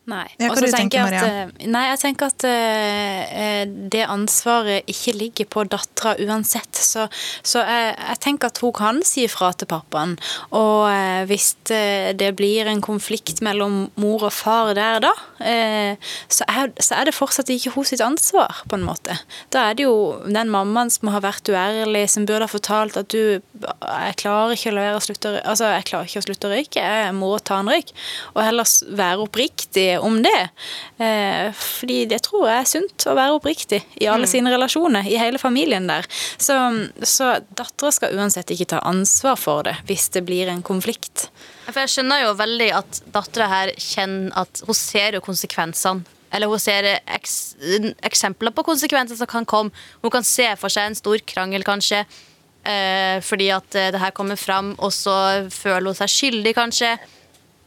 Nei. 0.05 0.27
Ja, 0.37 0.51
hva 0.51 0.59
så 0.59 0.67
du 0.69 0.99
Maria? 1.01 1.21
at, 1.25 1.55
eh, 1.57 1.69
nei, 1.73 1.83
jeg 1.89 2.01
tenker 2.03 2.29
at 2.29 2.45
eh, 2.45 3.63
det 3.65 4.03
ansvaret 4.05 4.91
ikke 4.91 5.15
ligger 5.17 5.49
på 5.49 5.63
dattera 5.73 6.13
uansett. 6.21 6.77
Så, 6.77 7.07
så 7.41 7.63
jeg, 7.65 7.95
jeg 7.97 8.21
tenker 8.21 8.53
at 8.53 8.61
hun 8.61 8.75
kan 8.77 9.01
si 9.07 9.25
ifra 9.25 9.55
til 9.57 9.71
pappaen. 9.71 10.13
Og 10.53 10.91
uh, 10.91 11.25
hvis 11.29 11.55
det 11.65 12.31
blir 12.37 12.69
en 12.69 12.83
konflikt 12.85 13.41
mellom 13.45 13.87
mor 14.01 14.27
og 14.29 14.35
far 14.37 14.75
der 14.77 15.01
da, 15.07 15.15
uh, 15.41 16.13
så, 16.29 16.45
er, 16.53 16.75
så 16.77 16.99
er 16.99 17.09
det 17.09 17.17
fortsatt 17.17 17.49
ikke 17.55 17.73
hun 17.79 17.89
sitt 17.89 18.05
ansvar, 18.05 18.61
på 18.69 18.77
en 18.77 18.85
måte. 18.85 19.17
Da 19.57 19.71
er 19.71 19.79
det 19.79 19.87
jo 19.87 19.97
den 20.29 20.53
mammaen 20.53 20.93
som 20.93 21.09
har 21.15 21.25
vært 21.25 21.49
uærlig, 21.49 22.05
som 22.13 22.29
burde 22.29 22.45
ha 22.45 22.53
fortalt 22.53 23.01
at 23.01 23.09
du 23.15 23.41
Jeg 23.55 24.15
klarer 24.21 24.53
ikke 24.53 24.73
å 24.75 25.01
slutte 25.03 25.31
Altså, 25.41 25.69
jeg 25.73 25.87
klarer 25.89 26.09
ikke 26.09 26.21
å 26.21 26.27
slutte 26.27 26.49
å 26.49 26.53
røyke, 26.53 26.85
jeg 26.85 27.17
må 27.17 27.33
ta 27.41 27.63
en 27.63 27.73
røyk. 27.73 27.95
Og 28.35 28.45
heller 28.45 28.69
være 28.99 29.25
oppriktig 29.25 29.94
om 30.03 30.21
det. 30.25 30.41
Eh, 31.03 31.51
fordi 31.55 32.05
det 32.11 32.23
tror 32.27 32.49
jeg 32.49 32.63
er 32.63 32.71
sunt 32.71 33.07
å 33.11 33.17
være 33.17 33.37
oppriktig 33.39 33.83
i 34.01 34.09
alle 34.11 34.29
sine 34.31 34.53
relasjoner, 34.55 35.07
i 35.09 35.19
hele 35.21 35.41
familien 35.43 35.89
der. 35.91 36.09
Så, 36.11 36.57
så 37.03 37.35
dattera 37.55 37.93
skal 37.95 38.17
uansett 38.19 38.51
ikke 38.55 38.71
ta 38.75 38.83
ansvar 38.87 39.39
for 39.41 39.67
det 39.69 39.77
hvis 39.89 40.11
det 40.15 40.25
blir 40.27 40.51
en 40.53 40.65
konflikt. 40.65 41.29
For 41.69 41.85
jeg 41.85 41.95
skjønner 41.95 42.27
jo 42.27 42.35
veldig 42.39 42.71
at 42.77 43.01
dattera 43.15 43.49
her 43.53 43.73
kjenner 43.81 44.35
at 44.45 44.65
hun 44.67 44.79
ser 44.79 45.19
jo 45.19 45.25
konsekvensene. 45.25 46.05
Eller 46.35 46.51
hun 46.51 46.59
ser 46.59 46.89
eks 46.99 47.55
eksempler 48.03 48.51
på 48.55 48.65
konsekvenser 48.67 49.19
som 49.19 49.29
kan 49.31 49.47
komme. 49.47 49.71
Hun 50.03 50.11
kan 50.11 50.27
se 50.27 50.49
for 50.59 50.73
seg 50.73 50.91
en 50.91 50.99
stor 50.99 51.23
krangel, 51.31 51.63
kanskje. 51.67 52.03
Eh, 52.65 53.21
fordi 53.23 53.51
at 53.53 53.77
eh, 53.77 53.91
det 53.93 54.01
her 54.01 54.15
kommer 54.17 54.41
fram, 54.41 54.73
og 54.79 54.93
så 54.93 55.47
føler 55.53 55.93
hun 55.93 55.99
seg 55.99 56.11
skyldig, 56.11 56.55
kanskje. 56.57 56.95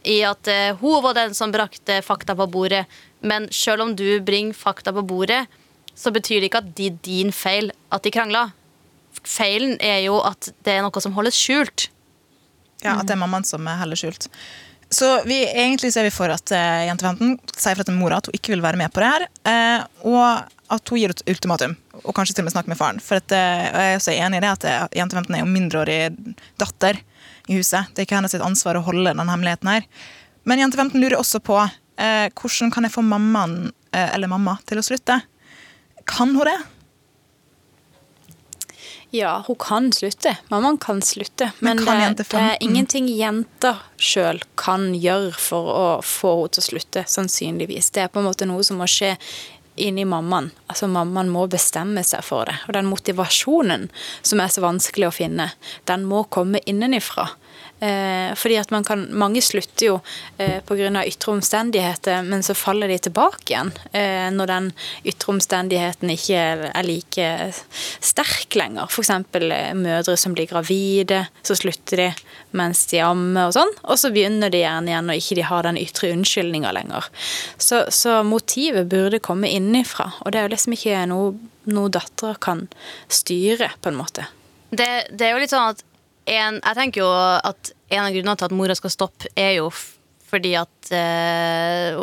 I 0.07 0.21
at 0.27 0.47
eh, 0.51 0.75
hun 0.79 1.01
var 1.03 1.17
den 1.17 1.35
som 1.37 1.51
brakte 1.53 1.99
fakta 2.05 2.35
på 2.37 2.47
bordet. 2.51 2.85
Men 3.19 3.49
selv 3.51 3.83
om 3.83 3.95
du 3.97 4.19
bringer 4.23 4.55
fakta 4.55 4.93
på 4.95 5.03
bordet, 5.07 5.45
så 5.97 6.13
betyr 6.13 6.39
det 6.39 6.51
ikke 6.51 6.63
at 6.63 6.71
det 6.77 6.91
er 6.91 7.01
din 7.05 7.33
feil 7.33 7.71
at 7.93 8.05
de 8.05 8.13
krangla. 8.13 8.47
Feilen 9.25 9.75
er 9.83 10.03
jo 10.05 10.19
at 10.23 10.51
det 10.63 10.77
er 10.77 10.85
noe 10.85 11.03
som 11.03 11.15
holdes 11.17 11.37
skjult. 11.37 11.89
Ja, 12.83 12.99
At 12.99 13.07
det 13.09 13.15
er 13.15 13.21
mammaen 13.23 13.47
som 13.47 13.65
er 13.65 13.79
heller 13.81 13.97
skjult. 13.97 14.27
Så 14.93 15.07
vi, 15.27 15.41
egentlig 15.43 15.89
så 15.91 15.99
er 15.99 16.07
vi 16.07 16.13
for 16.15 16.31
at 16.31 16.53
uh, 16.53 16.85
jentefanten 16.87 17.33
sier 17.57 17.75
fra 17.75 17.83
til 17.83 17.97
mora 17.97 18.21
at 18.21 18.29
hun 18.29 18.37
ikke 18.37 18.53
vil 18.53 18.63
være 18.63 18.79
med 18.79 18.93
på 18.93 19.03
det 19.03 19.09
her. 19.09 19.25
Uh, 19.49 20.13
og 20.13 20.77
at 20.77 20.91
hun 20.91 21.01
gir 21.01 21.11
et 21.11 21.23
ultimatum, 21.27 21.73
og 22.03 22.13
kanskje 22.15 22.37
til 22.37 22.45
og 22.45 22.47
med 22.47 22.55
snakker 22.55 22.71
med 22.71 22.79
faren. 22.79 23.01
For 23.03 23.19
at, 23.19 23.33
uh, 23.33 23.65
jeg 23.67 23.97
er 23.97 23.99
også 23.99 24.15
enig 24.15 24.39
i 24.39 24.45
det 24.45 24.53
at 24.53 24.67
eh, 24.69 24.85
jente 25.01 25.17
15 25.17 25.35
er 25.35 25.43
jo 25.43 25.49
mindreårig 25.51 25.99
datter 26.61 27.01
i 27.47 27.57
huset. 27.57 27.89
Det 27.93 28.03
er 28.03 28.09
ikke 28.09 28.19
hennes 28.19 28.37
ansvar 28.37 28.79
å 28.79 28.85
holde 28.85 29.15
den 29.15 29.31
hemmeligheten 29.31 29.71
her. 29.71 29.87
Men 30.47 30.61
jente 30.61 30.79
15 30.79 31.01
lurer 31.01 31.19
også 31.19 31.41
på 31.43 31.57
eh, 31.59 32.27
hvordan 32.31 32.71
kan 32.73 32.87
jeg 32.87 32.95
få 32.95 33.03
mammaen, 33.03 33.71
eh, 33.91 34.09
eller 34.15 34.31
mamma 34.31 34.57
til 34.67 34.79
å 34.79 34.85
slutte. 34.85 35.21
Kan 36.07 36.35
hun 36.35 36.47
det? 36.47 36.57
Ja, 39.15 39.43
hun 39.47 39.55
kan 39.55 39.93
slutte. 39.93 40.35
Mammaen 40.51 40.77
kan 40.77 41.01
slutte. 41.01 41.51
Men 41.59 41.77
Men, 41.77 41.85
kan 41.85 42.15
det, 42.15 42.25
det 42.29 42.39
er 42.39 42.57
ingenting 42.59 43.07
jenta 43.07 43.77
sjøl 43.97 44.41
kan 44.59 44.91
gjøre 44.95 45.31
for 45.31 45.71
å 45.71 45.85
få 46.03 46.33
henne 46.41 46.55
til 46.55 46.63
å 46.63 46.67
slutte, 46.67 47.05
sannsynligvis. 47.07 47.91
Det 47.95 48.03
er 48.03 48.11
på 48.11 48.19
en 48.19 48.27
måte 48.27 48.47
noe 48.47 48.63
som 48.67 48.81
må 48.81 48.87
skje 48.91 49.15
inni 49.77 50.05
mammaen. 50.05 50.51
Altså 50.67 50.89
Mammaen 50.91 51.29
må 51.31 51.45
bestemme 51.51 52.03
seg 52.05 52.25
for 52.25 52.49
det. 52.49 52.57
Og 52.67 52.75
den 52.77 52.89
motivasjonen 52.89 53.87
som 54.21 54.41
er 54.43 54.53
så 54.53 54.63
vanskelig 54.65 55.09
å 55.09 55.15
finne, 55.15 55.51
den 55.89 56.05
må 56.09 56.23
komme 56.33 56.61
innenifra. 56.65 57.29
Eh, 57.79 58.33
fordi 58.33 58.57
at 58.57 58.71
kan, 58.87 59.03
Mange 59.13 59.41
slutter 59.41 59.85
jo 59.85 59.95
eh, 60.37 60.61
pga. 60.65 61.03
ytre 61.05 61.31
omstendigheter, 61.31 62.23
men 62.23 62.43
så 62.43 62.55
faller 62.57 62.87
de 62.87 62.97
tilbake 62.97 63.53
igjen 63.53 63.71
eh, 63.93 64.29
når 64.33 64.47
den 64.49 64.69
ytre 65.05 65.33
omstendigheten 65.35 66.09
ikke 66.09 66.37
er, 66.37 66.83
like 66.83 67.27
sterk 68.01 68.55
lenger. 68.57 68.89
F.eks. 68.89 69.09
Eh, 69.09 69.73
mødre 69.77 70.17
som 70.17 70.33
blir 70.33 70.49
gravide, 70.49 71.27
så 71.43 71.55
slutter 71.55 72.01
de 72.01 72.09
mens 72.57 72.85
de 72.89 73.01
ammer 73.03 73.51
og 73.51 73.57
sånn. 73.57 73.73
Og 73.85 73.99
så 74.01 74.11
begynner 74.13 74.49
de 74.53 74.63
gjerne 74.63 74.91
igjen 74.91 75.11
når 75.11 75.21
ikke 75.21 75.37
de 75.37 75.45
har 75.51 75.67
den 75.67 75.81
ytre 75.81 76.11
unnskyldninga 76.15 76.73
lenger. 76.79 77.11
Så, 77.61 77.85
så 77.93 78.23
motivet 78.25 78.89
burde 78.89 79.21
komme 79.21 79.51
innifra, 79.53 80.11
og 80.23 80.33
det 80.33 80.41
er 80.41 80.47
jo 80.47 80.55
liksom 80.55 80.77
ikke 80.77 81.05
noe, 81.11 81.35
noe 81.69 81.93
dattera 81.93 82.33
kan 82.41 82.65
styre, 83.11 83.69
på 83.81 83.91
en 83.91 84.01
måte. 84.01 84.25
Det, 84.69 84.87
det 85.15 85.29
er 85.29 85.35
jo 85.35 85.43
litt 85.43 85.53
sånn 85.53 85.71
at 85.71 85.86
en, 86.27 86.61
Jeg 86.61 86.77
tenker 86.77 87.03
jo 87.03 87.09
at 87.09 87.71
en 87.89 88.03
av 88.03 88.15
grunnene 88.15 88.37
til 88.39 88.49
at 88.49 88.55
mora 88.55 88.75
skal 88.77 88.93
stoppe, 88.93 89.31
er 89.35 89.57
jo 89.59 89.69
fordi 90.27 90.55
at 90.59 90.91
eh, 90.91 91.99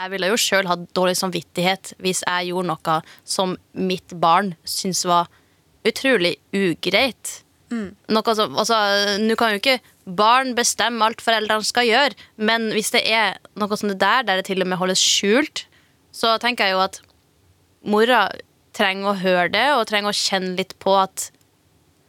Jeg 0.00 0.12
ville 0.12 0.32
jo 0.32 0.40
sjøl 0.40 0.68
hatt 0.68 0.84
dårlig 0.96 1.16
samvittighet 1.20 1.94
hvis 2.02 2.24
jeg 2.26 2.50
gjorde 2.50 2.72
noe 2.72 2.98
som 3.24 3.56
mitt 3.72 4.12
barn 4.20 4.52
syntes 4.68 5.06
var 5.08 5.30
utrolig 5.88 6.36
ugreit. 6.54 7.40
Noe 8.12 8.34
som, 8.36 8.56
altså, 8.58 8.76
Nå 9.22 9.36
kan 9.40 9.54
jo 9.54 9.62
ikke 9.62 9.80
barn 10.04 10.52
bestemme 10.58 11.06
alt 11.06 11.22
foreldrene 11.24 11.64
skal 11.66 11.86
gjøre, 11.88 12.16
men 12.36 12.70
hvis 12.74 12.92
det 12.94 13.04
er 13.08 13.38
noe 13.58 13.78
som 13.78 13.92
det 13.92 14.00
der, 14.02 14.26
der 14.26 14.40
det 14.40 14.48
til 14.50 14.64
og 14.64 14.68
med 14.68 14.80
holdes 14.80 15.02
skjult, 15.02 15.64
så 16.12 16.34
tenker 16.42 16.68
jeg 16.68 16.76
jo 16.76 16.82
at 16.84 16.98
mora 17.86 18.26
trenger 18.76 19.12
å 19.12 19.20
høre 19.20 19.48
det, 19.54 19.66
og 19.76 19.86
trenger 19.88 20.12
å 20.12 20.16
kjenne 20.16 20.56
litt 20.58 20.74
på 20.82 20.96
at, 20.98 21.30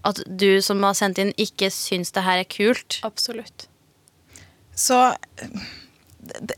at 0.04 0.20
du 0.28 0.62
som 0.64 0.84
har 0.84 0.96
sendt 0.98 1.22
inn, 1.22 1.32
ikke 1.40 1.70
syns 1.74 2.12
det 2.16 2.26
her 2.26 2.42
er 2.44 2.50
kult. 2.50 3.00
Absolutt. 3.08 3.68
Så 4.76 5.14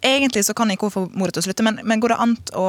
Egentlig 0.06 0.44
så 0.46 0.54
kan 0.54 0.70
jeg 0.70 0.78
ikke 0.78 0.92
hun 0.92 0.94
få 0.94 1.02
mora 1.18 1.34
til 1.34 1.42
å 1.42 1.46
slutte, 1.48 1.64
men, 1.66 1.80
men 1.90 1.98
går 1.98 2.12
det 2.14 2.18
an 2.22 2.36
å 2.54 2.66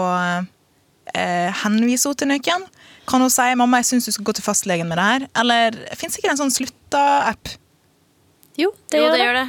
eh, 1.13 1.51
henvise 1.61 2.09
henne 2.09 2.17
til 2.17 2.31
noen? 2.31 2.65
Kan 3.07 3.21
hun 3.21 3.31
si 3.31 3.45
'mamma, 3.53 3.83
jeg 3.83 3.89
syns 3.91 4.09
du 4.09 4.15
skal 4.17 4.25
gå 4.25 4.33
til 4.33 4.47
fastlegen 4.47 4.89
med 4.89 4.97
det 4.97 5.05
her'? 5.05 5.27
Eller 5.43 5.77
fins 5.95 6.17
ikke 6.17 6.33
en 6.33 6.41
sånn 6.41 6.55
slutta-app? 6.55 7.53
Jo, 8.57 8.73
det 8.89 8.97
jo, 8.97 9.05
gjør 9.05 9.13
det 9.13 9.19
det. 9.19 9.27
gjør 9.27 9.39
det. 9.43 9.47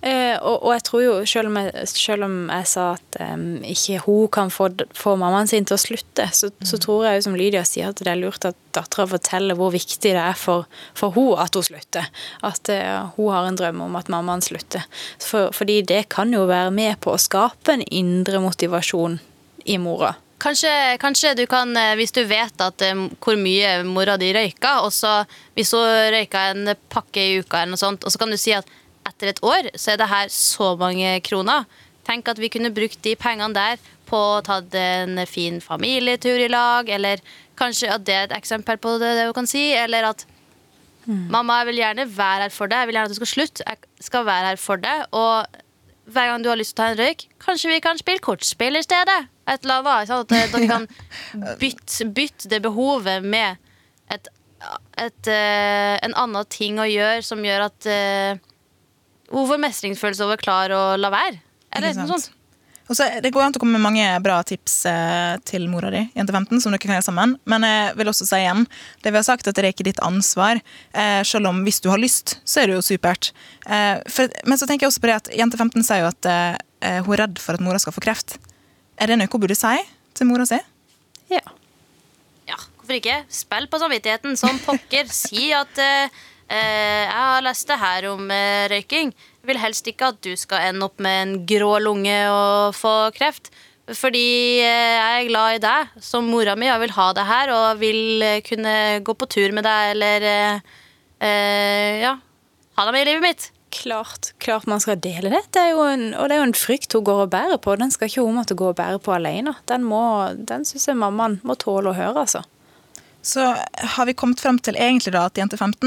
Eh, 0.00 0.36
og, 0.40 0.62
og 0.64 0.70
jeg 0.72 0.84
tror 0.86 1.02
jo, 1.04 1.14
selv 1.28 1.50
om 1.50 1.58
jeg, 1.60 1.88
selv 1.92 2.24
om 2.24 2.36
jeg 2.48 2.68
sa 2.70 2.84
at 2.94 3.18
um, 3.20 3.42
ikke 3.68 3.98
hun 4.06 4.30
kan 4.32 4.52
få, 4.52 4.70
få 4.96 5.12
mammaen 5.20 5.50
sin 5.50 5.66
til 5.68 5.76
å 5.76 5.80
slutte, 5.80 6.24
så, 6.32 6.48
så 6.64 6.80
tror 6.80 7.04
jeg 7.04 7.18
jo 7.18 7.26
som 7.26 7.36
Lydia 7.36 7.66
sier 7.68 7.92
at 7.92 8.00
det 8.00 8.08
er 8.08 8.22
lurt 8.22 8.46
at 8.48 8.56
dattera 8.72 9.04
forteller 9.10 9.58
hvor 9.58 9.74
viktig 9.74 10.14
det 10.16 10.22
er 10.22 10.38
for, 10.40 10.64
for 10.96 11.12
hun 11.12 11.36
at 11.42 11.58
hun 11.58 11.68
slutter. 11.68 12.08
At 12.46 12.72
uh, 12.72 13.12
hun 13.18 13.28
har 13.34 13.50
en 13.50 13.60
drøm 13.60 13.84
om 13.90 14.00
at 14.00 14.08
mammaen 14.12 14.44
slutter. 14.44 14.88
For, 15.20 15.52
fordi 15.52 15.82
det 15.92 16.06
kan 16.16 16.32
jo 16.32 16.46
være 16.48 16.72
med 16.72 16.96
på 17.04 17.12
å 17.12 17.20
skape 17.20 17.76
en 17.76 17.84
indre 17.84 18.40
motivasjon 18.40 19.20
i 19.68 19.76
mora. 19.82 20.14
Kanskje, 20.40 20.72
kanskje 20.96 21.34
du 21.36 21.42
kan, 21.44 21.76
eh, 21.76 21.92
hvis 22.00 22.14
du 22.16 22.22
vet 22.24 22.62
at 22.64 22.80
hvor 23.20 23.36
mye 23.36 23.82
mora 23.84 24.14
di 24.16 24.30
røyka, 24.32 24.78
og 24.86 24.94
så 24.96 25.18
hvis 25.52 25.74
hun 25.76 26.14
røyka 26.14 26.46
en 26.54 26.70
pakke 26.88 27.20
i 27.20 27.34
uka, 27.42 27.60
eller 27.60 27.74
noe 27.74 27.82
sånt, 27.82 28.06
og 28.08 28.14
så 28.14 28.22
kan 28.22 28.32
du 28.32 28.38
si 28.40 28.54
at 28.56 28.64
etter 29.08 29.32
et 29.32 29.40
år 29.46 29.70
så 29.74 29.94
er 29.94 30.00
det 30.00 30.10
her 30.10 30.32
så 30.34 30.74
mange 30.80 31.14
kroner. 31.26 31.68
Tenk 32.08 32.28
at 32.32 32.40
vi 32.40 32.50
kunne 32.52 32.72
brukt 32.74 33.00
de 33.04 33.14
pengene 33.18 33.54
der 33.56 33.80
på 34.10 34.18
å 34.18 34.42
ta 34.44 34.58
en 34.80 35.22
fin 35.30 35.60
familietur 35.62 36.40
i 36.40 36.50
lag, 36.50 36.88
eller 36.90 37.22
kanskje 37.60 37.92
at 37.94 38.04
det 38.06 38.16
er 38.16 38.28
et 38.28 38.36
eksempel 38.40 38.80
på 38.80 38.96
det, 38.98 39.14
det 39.18 39.28
hun 39.28 39.36
kan 39.42 39.50
si, 39.50 39.70
eller 39.76 40.10
at 40.10 40.26
Mamma, 41.10 41.62
jeg 41.62 41.70
vil 41.70 41.80
gjerne 41.80 42.04
være 42.12 42.44
her 42.44 42.52
for 42.54 42.70
deg. 42.70 42.82
Jeg 42.82 42.88
vil 42.90 42.96
gjerne 42.98 43.08
at 43.08 43.14
du 43.14 43.18
skal 43.18 43.30
slutte. 43.30 43.64
Jeg 43.66 44.04
skal 44.04 44.26
være 44.28 44.50
her 44.50 44.58
for 44.60 44.82
deg. 44.82 45.06
Og 45.16 45.46
hver 46.10 46.28
gang 46.30 46.44
du 46.44 46.50
har 46.50 46.58
lyst 46.60 46.76
til 46.76 46.82
å 46.82 46.84
ta 46.84 46.92
en 46.92 47.00
røyk, 47.00 47.24
kanskje 47.42 47.70
vi 47.72 47.80
kan 47.82 47.98
spille 47.98 48.22
kortspill 48.22 48.78
i 48.78 48.84
stedet. 48.84 49.16
Et 49.50 49.64
eller 49.64 49.80
annet, 49.80 50.12
at 50.14 50.30
dere 50.30 50.68
kan 50.70 50.86
bytte, 51.62 52.06
bytte 52.14 52.50
det 52.52 52.60
behovet 52.62 53.26
med 53.26 53.58
et, 54.12 54.30
et, 55.00 55.30
eh, 55.30 55.96
en 56.04 56.14
annen 56.20 56.50
ting 56.52 56.78
å 56.78 56.86
gjøre 56.86 57.24
som 57.26 57.42
gjør 57.46 57.66
at 57.70 57.90
får 59.30 59.62
mestringsfølelse 59.62 60.26
over 60.26 60.40
klar 60.40 60.74
å 60.74 60.82
la 60.98 61.10
være. 61.12 61.40
Eller 61.70 61.94
det 61.94 62.02
noe 62.02 62.18
sånt. 62.18 62.36
Og 62.90 62.96
så 62.98 63.06
Det 63.22 63.30
går 63.30 63.44
an 63.44 63.52
til 63.54 63.60
å 63.60 63.62
komme 63.62 63.78
med 63.78 63.84
mange 63.84 64.06
bra 64.18 64.40
tips 64.42 64.80
eh, 64.90 65.36
til 65.46 65.68
mora 65.70 65.92
di, 65.94 66.00
jente 66.16 66.34
15, 66.34 66.58
som 66.58 66.74
dere 66.74 66.82
kan 66.82 66.96
gjøre 66.96 67.06
sammen. 67.06 67.36
Men 67.46 67.62
jeg 67.62 67.92
vil 68.00 68.10
også 68.10 68.26
si 68.26 68.40
igjen, 68.40 68.64
det 69.04 69.12
vi 69.12 69.20
har 69.20 69.26
sagt, 69.28 69.46
at 69.46 69.54
det 69.54 69.62
er 69.62 69.70
ikke 69.70 69.86
ditt 69.86 70.02
ansvar. 70.02 70.58
Eh, 70.90 71.20
selv 71.22 71.52
om 71.52 71.62
hvis 71.62 71.78
du 71.84 71.86
har 71.92 72.02
lyst, 72.02 72.40
så 72.42 72.64
er 72.64 72.66
det 72.72 72.80
jo 72.80 72.82
supert. 72.82 73.30
Eh, 73.70 74.02
for, 74.10 74.34
men 74.42 74.58
så 74.58 74.66
tenker 74.66 74.88
jeg 74.88 74.90
også 74.90 75.04
på 75.04 75.12
det 75.12 75.20
at 75.20 75.30
jente 75.38 75.60
15 75.60 75.86
sier 75.86 76.02
jo 76.02 76.10
at 76.10 76.30
eh, 76.32 76.98
hun 77.06 77.14
er 77.14 77.22
redd 77.22 77.38
for 77.38 77.54
at 77.54 77.62
mora 77.62 77.78
skal 77.78 77.94
få 77.94 78.02
kreft. 78.02 78.40
Er 78.98 79.06
det 79.12 79.20
noe 79.20 79.30
hun 79.30 79.46
burde 79.46 79.54
si 79.54 79.76
til 80.18 80.26
mora 80.26 80.48
si? 80.50 80.58
Ja. 81.30 81.44
Ja, 82.50 82.58
hvorfor 82.58 82.98
ikke? 82.98 83.20
Spill 83.30 83.70
på 83.70 83.78
samvittigheten 83.78 84.34
som 84.40 84.58
pokker. 84.66 85.06
si 85.14 85.52
at 85.54 85.78
eh, 85.78 86.10
eh, 86.10 86.18
jeg 86.56 87.14
har 87.14 87.44
lest 87.46 87.68
det 87.70 87.78
her 87.78 88.06
om 88.10 88.30
eh, 88.34 88.66
røyking. 88.72 89.12
Jeg 89.12 89.48
vil 89.50 89.60
helst 89.62 89.86
ikke 89.86 90.10
at 90.10 90.22
du 90.24 90.32
skal 90.38 90.70
ende 90.70 90.88
opp 90.88 90.98
med 91.02 91.22
en 91.22 91.34
grå 91.46 91.76
lunge 91.82 92.16
og 92.32 92.74
få 92.74 92.94
kreft. 93.14 93.52
Fordi 93.96 94.60
eh, 94.62 94.96
jeg 94.96 95.22
er 95.22 95.28
glad 95.28 95.56
i 95.56 95.62
deg 95.62 96.02
som 96.04 96.28
mora 96.30 96.56
mi 96.58 96.68
og 96.70 96.82
vil 96.84 96.92
ha 96.94 97.06
deg 97.16 97.26
her 97.26 97.54
og 97.54 97.80
vil 97.80 98.22
eh, 98.22 98.42
kunne 98.46 98.74
gå 99.06 99.14
på 99.18 99.28
tur 99.30 99.54
med 99.56 99.66
deg 99.66 99.94
eller 99.94 100.26
eh, 100.30 100.76
eh, 101.26 102.02
ja, 102.04 102.12
ha 102.76 102.86
deg 102.86 102.94
med 102.94 103.02
i 103.02 103.08
livet 103.10 103.24
mitt. 103.24 103.48
Klart, 103.70 104.32
klart 104.42 104.66
man 104.66 104.82
skal 104.82 104.98
dele 104.98 105.30
det. 105.30 105.44
det 105.54 105.62
er 105.62 105.72
jo 105.76 105.84
en, 105.86 106.08
og 106.18 106.26
det 106.26 106.36
er 106.36 106.40
jo 106.42 106.46
en 106.48 106.58
frykt 106.58 106.94
hun 106.96 107.06
går 107.06 107.24
og 107.24 107.32
bærer 107.34 107.60
på. 107.62 107.76
Den 107.78 107.92
skal 107.94 108.10
ikke 108.10 108.24
hun 108.26 108.38
måtte 108.38 108.58
gå 108.58 108.70
og 108.72 108.78
bære 108.78 108.98
på 109.02 109.14
alene. 109.14 109.54
Den, 109.70 109.86
må, 109.86 110.02
den 110.34 110.66
syns 110.66 110.88
jeg 110.90 110.98
mammaen 110.98 111.38
må 111.46 111.54
tåle 111.58 111.92
å 111.92 111.96
høre, 111.96 112.26
altså. 112.26 112.42
Så 113.22 113.44
har 113.94 114.08
vi 114.08 114.16
kommet 114.16 114.40
frem 114.42 114.58
til 114.58 114.78
egentlig 114.80 115.12
da 115.14 115.26
at 115.28 115.38
jente 115.38 115.58
15 115.58 115.86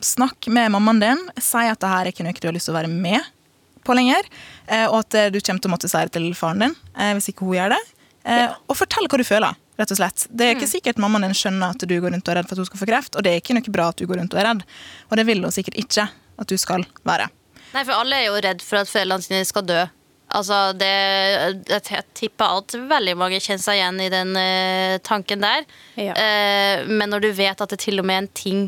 Snakk 0.00 0.46
med 0.52 0.72
mammaen 0.74 1.00
din. 1.00 1.20
Si 1.40 1.62
at 1.70 1.80
det 1.80 1.88
her 1.90 2.04
er 2.04 2.12
ikke 2.12 2.24
noe 2.26 2.34
du 2.40 2.48
har 2.48 2.56
lyst 2.56 2.66
til 2.68 2.74
å 2.74 2.78
være 2.78 2.90
med 2.92 3.20
på 3.84 3.94
lenger. 3.96 4.24
eh, 4.66 4.86
Og 4.88 4.98
at 5.04 5.14
eh, 5.14 5.30
du 5.30 5.40
kommer 5.40 5.60
til 5.60 5.70
å 5.70 5.74
måtte 5.74 5.88
si 5.88 5.98
det 5.98 6.12
til 6.12 6.30
faren 6.34 6.62
din 6.64 6.74
eh, 6.96 7.12
hvis 7.14 7.28
ikke 7.32 7.44
hun 7.44 7.58
gjør 7.58 7.74
det. 7.76 7.82
Og 8.68 8.76
fortell 8.78 9.06
hva 9.08 9.18
du 9.20 9.24
føler. 9.24 9.54
rett 9.76 9.90
og 9.90 9.98
slett. 9.98 10.26
Det 10.30 10.46
er 10.46 10.54
ikke 10.56 10.70
sikkert 10.70 11.00
mammaen 11.02 11.26
din 11.26 11.34
skjønner 11.36 11.74
at 11.74 11.82
du 11.84 11.94
går 12.00 12.14
rundt 12.14 12.28
og 12.28 12.32
er 12.32 12.38
redd 12.40 12.48
for 12.48 12.54
at 12.56 12.62
hun 12.62 12.68
skal 12.70 12.80
få 12.80 12.86
kreft. 12.88 13.16
Og 13.18 13.24
det 13.26 13.32
er 13.32 13.42
ikke 13.42 13.56
noe 13.56 13.74
bra 13.74 13.88
at 13.90 13.98
du 13.98 14.06
går 14.06 14.20
rundt 14.20 14.36
og 14.36 14.40
er 14.40 14.48
redd. 14.48 14.62
Og 15.10 15.18
det 15.18 15.26
vil 15.28 15.42
hun 15.44 15.52
sikkert 15.52 15.76
ikke 15.82 16.06
at 16.38 16.48
du 16.48 16.56
skal 16.60 16.86
være. 17.04 17.26
Nei, 17.74 17.82
for 17.82 17.92
alle 17.98 18.16
er 18.20 18.28
jo 18.28 18.38
redd 18.44 18.62
for 18.62 18.80
at 18.80 18.88
foreldrene 18.90 19.26
sine 19.26 19.44
skal 19.48 19.66
dø. 19.66 19.82
Altså, 20.34 20.72
det, 20.78 20.88
jeg 21.68 22.04
tipper 22.16 22.56
at 22.62 22.74
veldig 22.94 23.14
mange 23.18 23.42
kjenner 23.42 23.62
seg 23.62 23.76
igjen 23.78 24.00
i 24.02 24.08
den 24.10 24.32
uh, 24.38 24.94
tanken 25.04 25.44
der. 25.44 25.66
Ja. 26.00 26.14
Uh, 26.16 26.88
men 26.88 27.10
når 27.12 27.26
du 27.26 27.28
vet 27.36 27.60
at 27.60 27.74
det 27.74 27.78
til 27.84 28.00
og 28.00 28.08
med 28.08 28.16
er 28.16 28.24
en 28.24 28.32
ting 28.34 28.64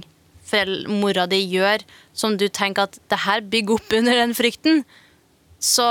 mora 0.89 1.27
di 1.31 1.41
gjør 1.51 1.85
som 2.17 2.37
du 2.39 2.47
tenker 2.49 2.87
at 2.87 2.99
det 3.11 3.19
her 3.25 3.43
bygger 3.43 3.81
opp 3.81 3.97
under 3.99 4.17
den 4.23 4.35
frykten, 4.37 4.85
så 5.59 5.87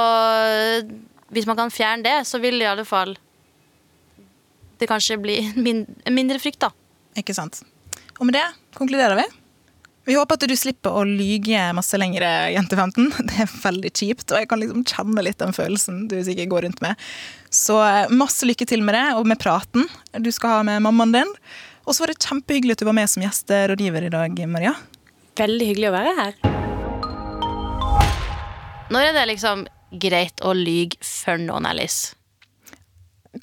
hvis 1.34 1.48
man 1.50 1.58
kan 1.60 1.74
fjerne 1.74 2.06
det, 2.06 2.18
så 2.30 2.40
vil 2.40 2.60
det 2.60 2.68
i 2.68 2.72
alle 2.72 2.86
fall 2.88 3.16
det 4.80 4.90
kanskje 4.92 5.18
bli 5.22 5.40
min, 5.56 5.86
mindre 6.12 6.40
frykt, 6.42 6.62
da. 6.64 6.72
Ikke 7.20 7.36
sant? 7.36 7.62
Og 8.20 8.28
med 8.28 8.38
det 8.38 8.46
konkluderer 8.76 9.18
vi. 9.20 9.26
Vi 10.06 10.14
håper 10.14 10.38
at 10.38 10.46
du 10.46 10.54
slipper 10.54 10.94
å 10.94 11.06
lyge 11.08 11.62
masse 11.74 11.98
lenger, 11.98 12.28
jente 12.54 12.78
15. 12.78 13.08
Det 13.30 13.40
er 13.42 13.54
veldig 13.64 13.90
kjipt, 13.90 14.28
og 14.30 14.38
jeg 14.38 14.50
kan 14.52 14.62
liksom 14.62 14.84
kjenne 14.86 15.24
litt 15.26 15.40
den 15.42 15.56
følelsen 15.56 16.04
du 16.12 16.20
sikkert 16.24 16.52
går 16.52 16.68
rundt 16.68 16.84
med. 16.86 17.00
Så 17.50 17.80
eh, 17.82 18.12
masse 18.14 18.46
lykke 18.46 18.68
til 18.70 18.86
med 18.86 18.98
det, 18.98 19.08
og 19.18 19.26
med 19.26 19.42
praten 19.42 19.88
du 20.22 20.30
skal 20.36 20.60
ha 20.60 20.68
med 20.68 20.84
mammaen 20.86 21.16
din. 21.16 21.34
Og 21.86 21.94
så 21.94 22.02
var 22.04 22.12
det 22.14 22.22
kjempehyggelig 22.26 22.76
at 22.76 22.82
du 22.82 22.88
var 22.88 22.96
med 22.98 23.10
som 23.12 23.22
gjesterådgiver 23.26 24.08
i 24.08 24.12
dag, 24.14 24.40
Maria. 24.50 24.74
Veldig 25.38 25.68
hyggelig 25.70 25.90
å 25.92 25.96
være 25.96 26.14
her. 26.18 26.38
Når 28.94 29.08
er 29.10 29.16
det 29.18 29.26
liksom 29.32 29.66
greit 30.02 30.42
å 30.46 30.54
lyge 30.58 30.98
for 31.06 31.42
noen, 31.42 31.66
Alice? 31.70 32.14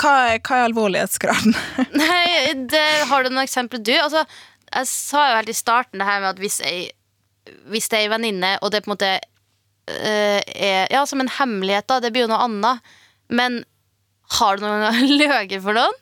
Hva, 0.01 0.13
er- 0.33 0.41
hva 0.41 0.59
er 0.63 0.67
alvorlighetsgraden? 0.71 1.55
Nei, 2.03 2.55
det, 2.73 2.83
har 3.11 3.23
du 3.27 3.31
noen 3.33 3.45
eksempler, 3.45 3.83
du? 3.85 3.93
Altså, 4.01 4.25
jeg 4.73 4.89
sa 4.91 5.27
jo 5.31 5.39
helt 5.41 5.53
i 5.53 5.57
starten 5.59 6.01
det 6.03 6.09
her 6.09 6.23
med 6.25 6.31
at 6.33 6.41
hvis, 6.43 6.61
jeg, 6.65 6.89
hvis 7.71 7.91
det 7.93 7.99
er 8.01 8.07
ei 8.07 8.13
venninne, 8.15 8.55
og 8.63 8.73
det 8.73 8.83
på 8.85 8.91
en 8.91 8.95
måte 8.97 9.13
uh, 9.19 10.41
er 10.41 10.89
Ja, 10.95 11.05
som 11.07 11.21
en 11.23 11.31
hemmelighet, 11.39 11.87
da. 11.91 12.01
Det 12.03 12.11
blir 12.15 12.25
jo 12.27 12.33
noe 12.33 12.43
annet. 12.47 12.95
Men 13.33 13.61
har 14.39 14.57
du 14.59 14.65
noen 14.65 14.87
gang 14.87 15.03
løyet 15.21 15.59
for 15.63 15.77
noen? 15.77 15.99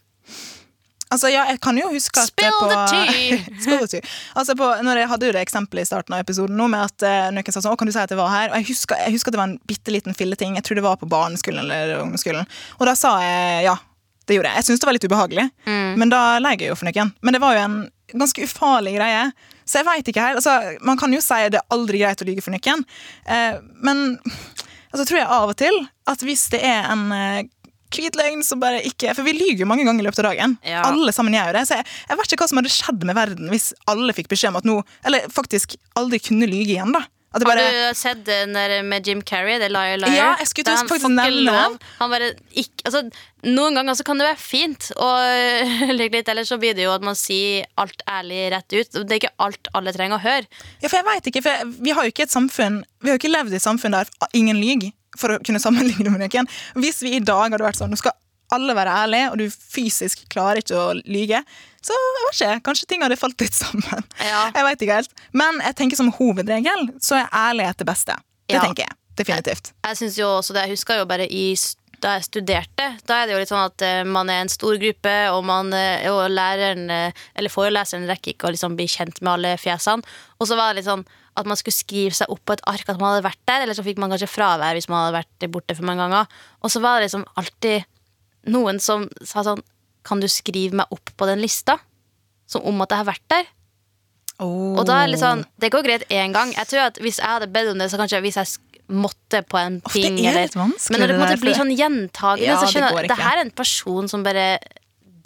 Altså, 1.11 1.31
ja, 1.33 1.43
jeg 1.50 1.59
kan 1.62 1.79
jo 1.79 1.88
huske 1.90 2.23
at 2.23 2.31
Spill 2.31 2.55
på, 2.55 2.69
the 2.71 2.81
tea! 2.87 3.38
Spill 3.64 3.83
the 3.83 3.88
tea. 3.97 4.11
Altså 4.38 4.55
på, 4.59 4.69
når 4.87 5.02
jeg 5.02 5.11
hadde 5.11 5.29
jo 5.31 5.35
det 5.35 5.43
eksempelet 5.43 5.87
i 5.87 5.90
starten 5.90 6.14
av 6.14 6.23
episoden 6.23 6.59
nå 6.59 6.69
med 6.71 6.87
at 6.87 7.07
eh, 7.07 7.29
noen 7.35 7.50
sa 7.50 7.59
sånn, 7.59 7.75
å, 7.75 7.79
kan 7.81 7.90
du 7.90 7.95
si 7.95 8.02
at 8.02 8.14
jeg 8.14 8.21
var 8.21 8.31
her? 8.31 8.52
Og 8.52 8.61
jeg 8.61 8.69
husker, 8.71 9.00
jeg 9.02 9.17
husker 9.17 9.33
at 9.33 9.37
det 9.37 9.43
var 9.43 9.50
en 9.50 9.61
bitte 9.67 9.95
liten 9.95 10.17
filleting. 10.17 10.55
Jeg 10.61 10.69
tror 10.69 10.79
det 10.79 10.87
var 10.87 11.00
på 11.00 11.11
barneskolen 11.11 11.64
eller 11.64 11.97
ungdomsskolen. 11.99 12.47
Og 12.79 12.87
da 12.87 12.95
sa 12.99 13.17
jeg 13.25 13.64
ja. 13.67 13.76
Det 14.29 14.37
gjorde 14.37 14.50
jeg. 14.52 14.61
Jeg 14.61 14.67
syntes 14.69 14.83
det 14.83 14.87
var 14.87 14.95
litt 14.95 15.05
ubehagelig, 15.11 15.45
men 15.99 16.11
da 16.12 16.19
leier 16.38 16.61
jeg 16.62 16.71
jo 16.71 16.75
for 16.79 16.87
noen. 16.87 17.09
Men 17.26 17.35
det 17.35 17.40
var 17.43 17.57
jo 17.57 17.62
en 17.64 17.79
ganske 18.12 18.45
ufarlig 18.47 18.93
greie. 18.95 19.25
Så 19.67 19.81
jeg 19.81 19.88
vet 19.88 20.11
ikke 20.12 20.23
helt. 20.23 20.38
Altså, 20.38 20.76
man 20.87 21.00
kan 21.00 21.11
jo 21.14 21.23
si 21.25 21.38
at 21.47 21.55
det 21.55 21.59
er 21.59 21.75
aldri 21.75 22.02
greit 22.02 22.23
å 22.23 22.29
lyge 22.29 22.45
for 22.45 22.55
noen, 22.55 22.85
eh, 23.26 23.59
men 23.83 24.05
altså, 24.21 25.05
tror 25.05 25.19
jeg 25.19 25.26
av 25.26 25.50
og 25.50 25.59
til 25.59 25.81
at 26.11 26.23
hvis 26.26 26.47
det 26.55 26.62
er 26.67 26.87
en 26.90 27.05
eh, 27.17 27.49
hvit 27.92 28.18
løgn 28.18 28.42
som 28.47 28.62
bare 28.62 28.80
ikke 28.87 29.14
For 29.18 29.26
vi 29.26 29.35
lyver 29.37 29.64
jo 29.64 29.70
mange 29.70 29.87
ganger 29.88 30.04
i 30.04 30.09
løpet 30.09 30.23
av 30.23 30.30
dagen. 30.32 30.56
Ja. 30.66 30.82
Alle 30.88 31.12
sammen 31.16 31.35
gjør 31.37 31.50
jo 31.52 31.59
det. 31.59 31.64
Så 31.68 31.80
jeg, 31.80 31.88
jeg 32.11 32.20
vet 32.20 32.35
ikke 32.35 32.44
hva 32.44 32.50
som 32.52 32.62
hadde 32.62 32.75
skjedd 32.75 33.06
med 33.09 33.18
verden 33.18 33.50
hvis 33.52 33.70
alle 33.90 34.16
fikk 34.16 34.30
beskjed 34.32 34.54
om 34.54 34.61
at 34.61 34.68
nå 34.68 34.76
Eller 35.09 35.30
faktisk 35.32 35.78
aldri 35.99 36.20
kunne 36.23 36.49
lyge 36.50 36.76
igjen, 36.76 36.94
da. 36.97 37.06
Det 37.30 37.47
Har 37.47 37.61
du 37.62 37.94
sett 37.94 38.25
den 38.26 38.56
der 38.56 38.73
med 38.82 39.06
Jim 39.06 39.20
Carrey? 39.23 39.61
Det 39.62 39.68
Liar 39.70 40.00
Liar? 40.02 40.14
Ja, 40.16 40.30
jeg 40.40 40.49
skulle 40.50 40.73
han 40.75 40.88
faktisk 40.90 41.12
nevne 41.14 41.44
lov. 41.47 41.76
Han 42.00 42.11
bare 42.11 42.32
ikke, 42.59 42.82
altså, 42.90 43.04
noen 43.47 43.78
ganger 43.78 43.94
så 43.94 44.06
kan 44.09 44.18
det 44.18 44.26
være 44.26 44.40
fint 44.42 44.88
å 44.99 45.11
lyve 46.00 46.18
litt, 46.18 46.32
ellers 46.32 46.50
så 46.50 46.59
blir 46.59 46.75
det 46.75 46.88
jo 46.88 46.90
at 46.97 47.06
man 47.06 47.14
sier 47.14 47.68
alt 47.78 48.02
ærlig 48.11 48.49
rett 48.56 48.75
ut. 48.75 48.99
Det 49.06 49.14
er 49.14 49.20
ikke 49.20 49.30
alt 49.47 49.70
alle 49.78 49.94
trenger 49.94 50.18
å 50.18 50.25
høre. 50.25 50.49
ja, 50.82 50.88
for 50.88 50.99
jeg 50.99 51.06
vet 51.06 51.30
ikke, 51.30 51.44
for 51.47 51.70
vi 51.78 51.94
har 51.94 52.09
jo 52.09 52.14
ikke 52.16 52.26
et 52.26 52.35
samfunn 52.35 52.80
Vi 52.99 53.12
har 53.12 53.14
jo 53.14 53.23
ikke 53.23 53.30
levd 53.30 53.54
i 53.54 53.61
et 53.61 53.68
samfunn 53.68 53.94
der 53.94 54.11
ingen 54.35 54.59
lyver, 54.59 54.90
for 55.19 55.35
å 55.35 55.38
kunne 55.45 55.61
sammenligne 55.62 56.11
med 56.12 56.23
noen. 56.26 56.49
Hvis 56.79 57.02
vi 57.02 57.17
i 57.17 57.23
dag 57.25 57.50
hadde 57.50 57.64
vært 57.64 57.81
sånn 57.81 57.90
Nå 57.90 57.99
skal 58.00 58.17
alle 58.50 58.75
være 58.75 58.90
ærlige, 59.05 59.26
og 59.31 59.38
du 59.38 59.45
fysisk 59.50 60.25
klarer 60.33 60.59
ikke 60.59 60.75
å 60.75 60.95
lyge, 61.07 61.38
så 61.87 61.95
jeg 61.95 62.25
vet 62.26 62.33
ikke, 62.35 62.62
kanskje 62.67 62.88
ting 62.90 63.05
hadde 63.05 63.17
falt 63.17 63.38
litt 63.40 63.55
sammen. 63.55 64.02
Ja. 64.19 64.49
Jeg 64.57 64.67
vet 64.67 64.83
ikke 64.83 64.97
helt. 64.99 65.12
Men 65.33 65.61
jeg 65.62 65.76
tenker 65.79 65.97
som 66.00 66.11
hovedregel 66.17 66.88
så 67.00 67.21
er 67.21 67.31
ærlighet 67.31 67.79
det 67.79 67.87
beste. 67.87 68.17
Det 68.50 68.57
Ja. 68.59 68.64
tenker 68.67 68.88
jeg. 68.88 68.97
Definitivt. 69.21 69.73
Jeg 69.87 69.97
synes 69.97 70.19
jo 70.19 70.26
også 70.40 70.52
det, 70.57 70.64
jeg 70.67 70.75
husker 70.75 70.99
jo 70.99 71.07
bare 71.07 71.26
i 71.31 71.55
da 72.00 72.14
jeg 72.17 72.25
studerte, 72.31 72.85
da 73.07 73.17
er 73.21 73.26
det 73.29 73.35
jo 73.35 73.38
litt 73.43 73.50
sånn 73.52 73.67
at 73.69 73.83
eh, 73.85 74.02
man 74.09 74.31
er 74.33 74.40
en 74.40 74.49
stor 74.49 74.79
gruppe, 74.81 75.14
og, 75.35 75.45
man, 75.45 75.69
eh, 75.76 76.07
og 76.11 76.31
læreren, 76.33 76.87
eh, 76.90 77.12
eller 77.37 77.52
foreleseren 77.52 78.07
rekker 78.09 78.33
ikke 78.33 78.49
å 78.49 78.52
liksom 78.55 78.75
bli 78.79 78.87
kjent 78.88 79.21
med 79.21 79.35
alle 79.35 79.50
fjesene. 79.61 80.02
Og 80.40 80.49
så 80.49 80.57
var 80.57 80.73
det 80.73 80.81
litt 80.81 80.88
sånn 80.88 81.05
at 81.40 81.49
man 81.50 81.59
skulle 81.59 81.76
skrive 81.76 82.14
seg 82.16 82.30
opp 82.32 82.42
på 82.47 82.56
et 82.56 82.64
ark 82.70 82.88
at 82.88 83.00
man 83.00 83.14
hadde 83.14 83.26
vært 83.28 83.40
der, 83.49 83.64
eller 83.64 83.76
så 83.76 83.85
fikk 83.87 84.00
man 84.02 84.12
kanskje 84.12 84.30
fravær 84.30 84.76
hvis 84.78 84.88
man 84.90 85.06
hadde 85.06 85.20
vært 85.20 85.50
borte 85.52 85.76
for 85.78 85.88
mange 85.88 86.04
ganger. 86.06 86.40
Og 86.62 86.73
så 86.73 86.82
var 86.85 86.99
det 87.00 87.09
liksom 87.09 87.25
alltid 87.40 87.88
noen 88.54 88.80
som 88.80 89.09
sa 89.25 89.44
sånn 89.47 89.62
Kan 90.06 90.20
du 90.23 90.25
skrive 90.32 90.78
meg 90.80 90.88
opp 90.94 91.11
på 91.16 91.26
den 91.28 91.42
lista? 91.42 91.75
Som 92.49 92.64
om 92.64 92.80
at 92.80 92.92
jeg 92.94 93.02
har 93.02 93.09
vært 93.11 93.26
der. 93.28 93.50
Og 94.40 94.80
da 94.88 95.02
er 95.02 95.06
det 95.06 95.12
litt 95.12 95.20
sånn 95.23 95.44
Det 95.61 95.68
går 95.73 95.85
greit 95.85 96.04
én 96.09 96.32
gang. 96.32 96.54
Jeg 96.56 96.70
tror 96.70 96.87
at 96.88 97.00
Hvis 97.04 97.20
jeg 97.20 97.28
hadde 97.28 97.50
bedt 97.52 97.75
om 97.75 97.82
det, 97.82 97.90
så 97.92 98.00
kanskje 98.00 98.23
hvis 98.25 98.38
jeg 98.40 98.70
måtte 98.90 99.42
på 99.47 99.59
en 99.61 99.76
Åh, 99.87 99.92
det 99.92 100.26
er 100.26 100.38
litt 100.49 100.56
vanskelig, 100.56 100.97
Men 100.97 101.02
når 101.04 101.12
det 101.12 101.18
det 101.18 101.26
der, 101.28 101.42
blir 101.44 101.59
sånn 101.59 101.75
gjentagende, 101.76 102.49
Ja, 102.49 102.56
så 102.59 102.70
skjønner 102.73 102.97
jeg 102.97 103.04
jeg 103.04 103.11
det 103.12 103.18
her 103.20 103.37
er 103.37 103.44
en 103.44 103.52
person 103.54 104.09
som 104.11 104.25
bare 104.26 104.47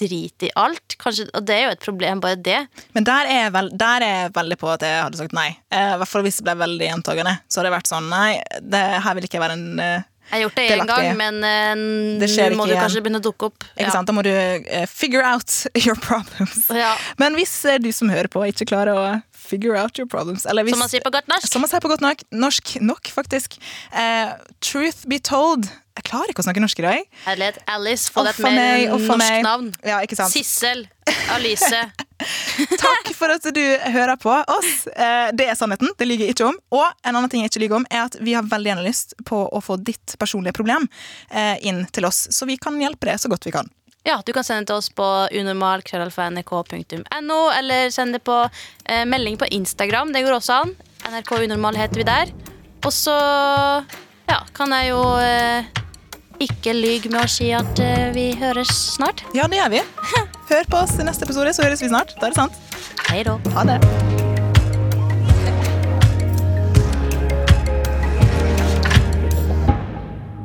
driter 0.00 0.48
i 0.48 0.54
alt. 0.60 0.96
Kanskje, 1.00 1.28
og 1.34 1.44
det 1.48 1.56
er 1.56 1.66
jo 1.66 1.74
et 1.74 1.84
problem, 1.84 2.22
bare 2.24 2.38
det. 2.38 2.60
Men 2.96 3.06
der 3.08 3.30
er, 3.30 3.52
vel, 3.54 3.70
der 3.78 4.06
er 4.06 4.16
jeg 4.24 4.32
veldig 4.38 4.58
på 4.60 4.72
at 4.72 4.86
jeg 4.86 5.02
hadde 5.02 5.20
sagt 5.20 5.36
nei. 5.36 5.50
Eh, 5.74 5.92
I 5.94 6.00
hvert 6.00 6.10
fall 6.10 6.26
hvis 6.26 6.40
det 6.40 6.48
ble 6.48 6.56
veldig 6.64 6.90
gjentagende. 6.90 7.36
Så 7.48 7.60
hadde 7.60 7.70
jeg 7.70 7.76
vært 7.78 7.92
sånn 7.92 8.10
nei, 8.12 8.30
det 8.74 8.82
her 9.06 9.18
vil 9.18 9.28
ikke 9.28 9.42
være 9.42 9.58
en 9.58 9.66
uh, 9.82 10.06
Jeg 10.30 10.34
har 10.36 10.42
gjort 10.44 10.58
det 10.60 10.66
én 10.76 10.90
gang, 10.90 11.10
men 11.20 11.38
uh, 11.44 12.26
skjer 12.30 12.54
nå 12.54 12.60
må 12.62 12.68
du 12.68 12.74
igjen. 12.74 12.82
kanskje 12.86 13.04
begynne 13.04 13.22
å 13.22 13.26
dukke 13.28 13.52
opp. 13.52 13.68
Sant? 13.82 14.08
Da 14.08 14.16
må 14.16 14.24
du 14.26 14.32
uh, 14.32 14.84
figure 14.90 15.26
out 15.26 15.60
your 15.84 15.98
problems. 16.00 16.66
Ja. 16.72 16.94
Men 17.20 17.38
hvis 17.38 17.54
uh, 17.68 17.78
du 17.82 17.90
som 17.94 18.12
hører 18.12 18.32
på, 18.32 18.46
ikke 18.50 18.68
klarer 18.72 18.98
å 18.98 19.06
figure 19.44 19.76
out 19.76 19.98
your 19.98 20.08
problems 20.08 20.46
eller 20.46 20.64
hvis, 20.64 20.72
Som 20.72 20.84
man 20.84 20.92
sier 20.92 21.04
på 21.04 21.12
godt 21.12 21.28
norsk. 21.30 21.52
Som 21.52 21.64
man 21.64 21.70
sier 21.70 21.84
på 21.84 21.90
godt 21.92 22.04
nok, 22.04 22.24
norsk 22.32 22.76
nok, 22.80 23.10
faktisk. 23.12 23.58
Eh, 23.92 24.32
truth 24.64 25.04
be 25.10 25.20
told. 25.20 25.68
Jeg 25.94 26.02
klarer 26.08 26.26
ikke 26.32 26.42
å 26.42 26.44
snakke 26.48 26.58
norsk 26.62 26.78
i 26.80 26.82
dag. 26.82 27.02
Herlighet. 27.24 27.58
Alice, 27.70 28.10
få 28.10 28.24
deg 28.26 28.34
et 28.34 28.42
mer 28.42 28.88
norsk 28.90 29.14
meg. 29.20 29.42
navn. 29.46 29.68
Ja, 29.86 30.00
ikke 30.02 30.16
sant? 30.18 30.32
Sissel. 30.34 30.80
Alice. 31.30 31.70
Takk 32.82 33.12
for 33.14 33.30
at 33.30 33.46
du 33.54 33.62
hører 33.94 34.16
på 34.18 34.32
oss. 34.50 34.88
Eh, 34.90 35.30
Det 35.38 35.46
er 35.46 35.54
sannheten. 35.58 35.88
Det 35.98 36.06
lyver 36.08 36.24
jeg 36.26 36.34
ikke 36.34 36.48
om. 36.50 36.58
Og 36.74 36.82
en 37.06 37.14
annen 37.14 37.30
ting 37.30 37.42
jeg 37.44 37.50
ikke 37.52 37.62
lyver 37.62 37.76
om, 37.78 37.86
er 37.94 38.02
at 38.08 38.14
vi 38.26 38.34
har 38.34 38.42
veldig 38.50 38.68
gjerne 38.72 38.86
lyst 38.88 39.14
på 39.28 39.38
å 39.46 39.60
få 39.62 39.76
ditt 39.86 40.16
personlige 40.18 40.56
problem 40.58 40.88
eh, 41.30 41.62
inn 41.62 41.84
til 41.94 42.04
oss, 42.10 42.24
så 42.34 42.42
vi 42.50 42.56
kan 42.58 42.74
hjelpe 42.82 43.06
deg 43.12 43.22
så 43.22 43.30
godt 43.30 43.46
vi 43.46 43.54
kan. 43.54 43.70
Ja, 44.04 44.18
du 44.26 44.32
kan 44.36 44.44
sende 44.44 44.66
det 44.66 44.72
til 44.74 44.80
oss 44.82 44.90
på 44.92 45.06
unormal.nrk.no, 45.32 47.38
eller 47.54 47.86
send 47.94 48.12
det 48.18 48.22
på 48.26 48.34
eh, 48.50 49.04
melding 49.08 49.38
på 49.40 49.46
Instagram. 49.54 50.10
Det 50.12 50.24
går 50.26 50.34
også 50.40 50.52
an. 50.64 50.74
NRK 51.08 51.30
Unormal 51.46 51.76
heter 51.78 52.02
vi 52.02 52.06
der. 52.10 52.26
Og 52.84 52.92
så 52.92 53.14
ja, 54.28 54.42
kan 54.56 54.72
jeg 54.76 54.90
jo 54.90 55.00
eh, 55.20 55.64
ikke 56.42 56.74
lyg 56.74 57.08
med 57.12 57.20
å 57.22 57.30
si 57.30 57.50
at 57.54 57.80
uh, 57.82 58.10
vi 58.14 58.30
høres 58.40 58.72
snart. 58.96 59.24
Ja, 59.36 59.46
det 59.50 59.60
gjør 59.60 59.74
vi. 59.76 59.82
Hør 60.50 60.68
på 60.70 60.82
oss 60.82 60.98
i 61.00 61.06
neste 61.06 61.24
episode, 61.28 61.54
så 61.56 61.64
høres 61.64 61.80
vi 61.82 61.88
snart. 61.88 62.16
Da 62.20 62.28
er 62.28 62.34
det 62.34 62.40
sant. 62.40 62.58
Hei 63.08 63.22
da. 63.24 63.38
Ha 63.56 63.64
det. 63.68 63.78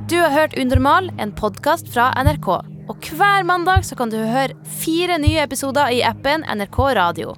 Du 0.10 0.18
har 0.18 0.32
hørt 0.34 0.58
Undermal, 0.58 1.12
en 1.20 1.36
podkast 1.36 1.92
fra 1.94 2.10
NRK. 2.18 2.48
Og 2.90 3.12
hver 3.14 3.46
mandag 3.46 3.86
så 3.86 3.98
kan 4.00 4.10
du 4.10 4.18
høre 4.18 4.56
fire 4.80 5.20
nye 5.22 5.44
episoder 5.46 5.94
i 5.94 6.02
appen 6.06 6.48
NRK 6.48 6.80
Radio. 6.98 7.36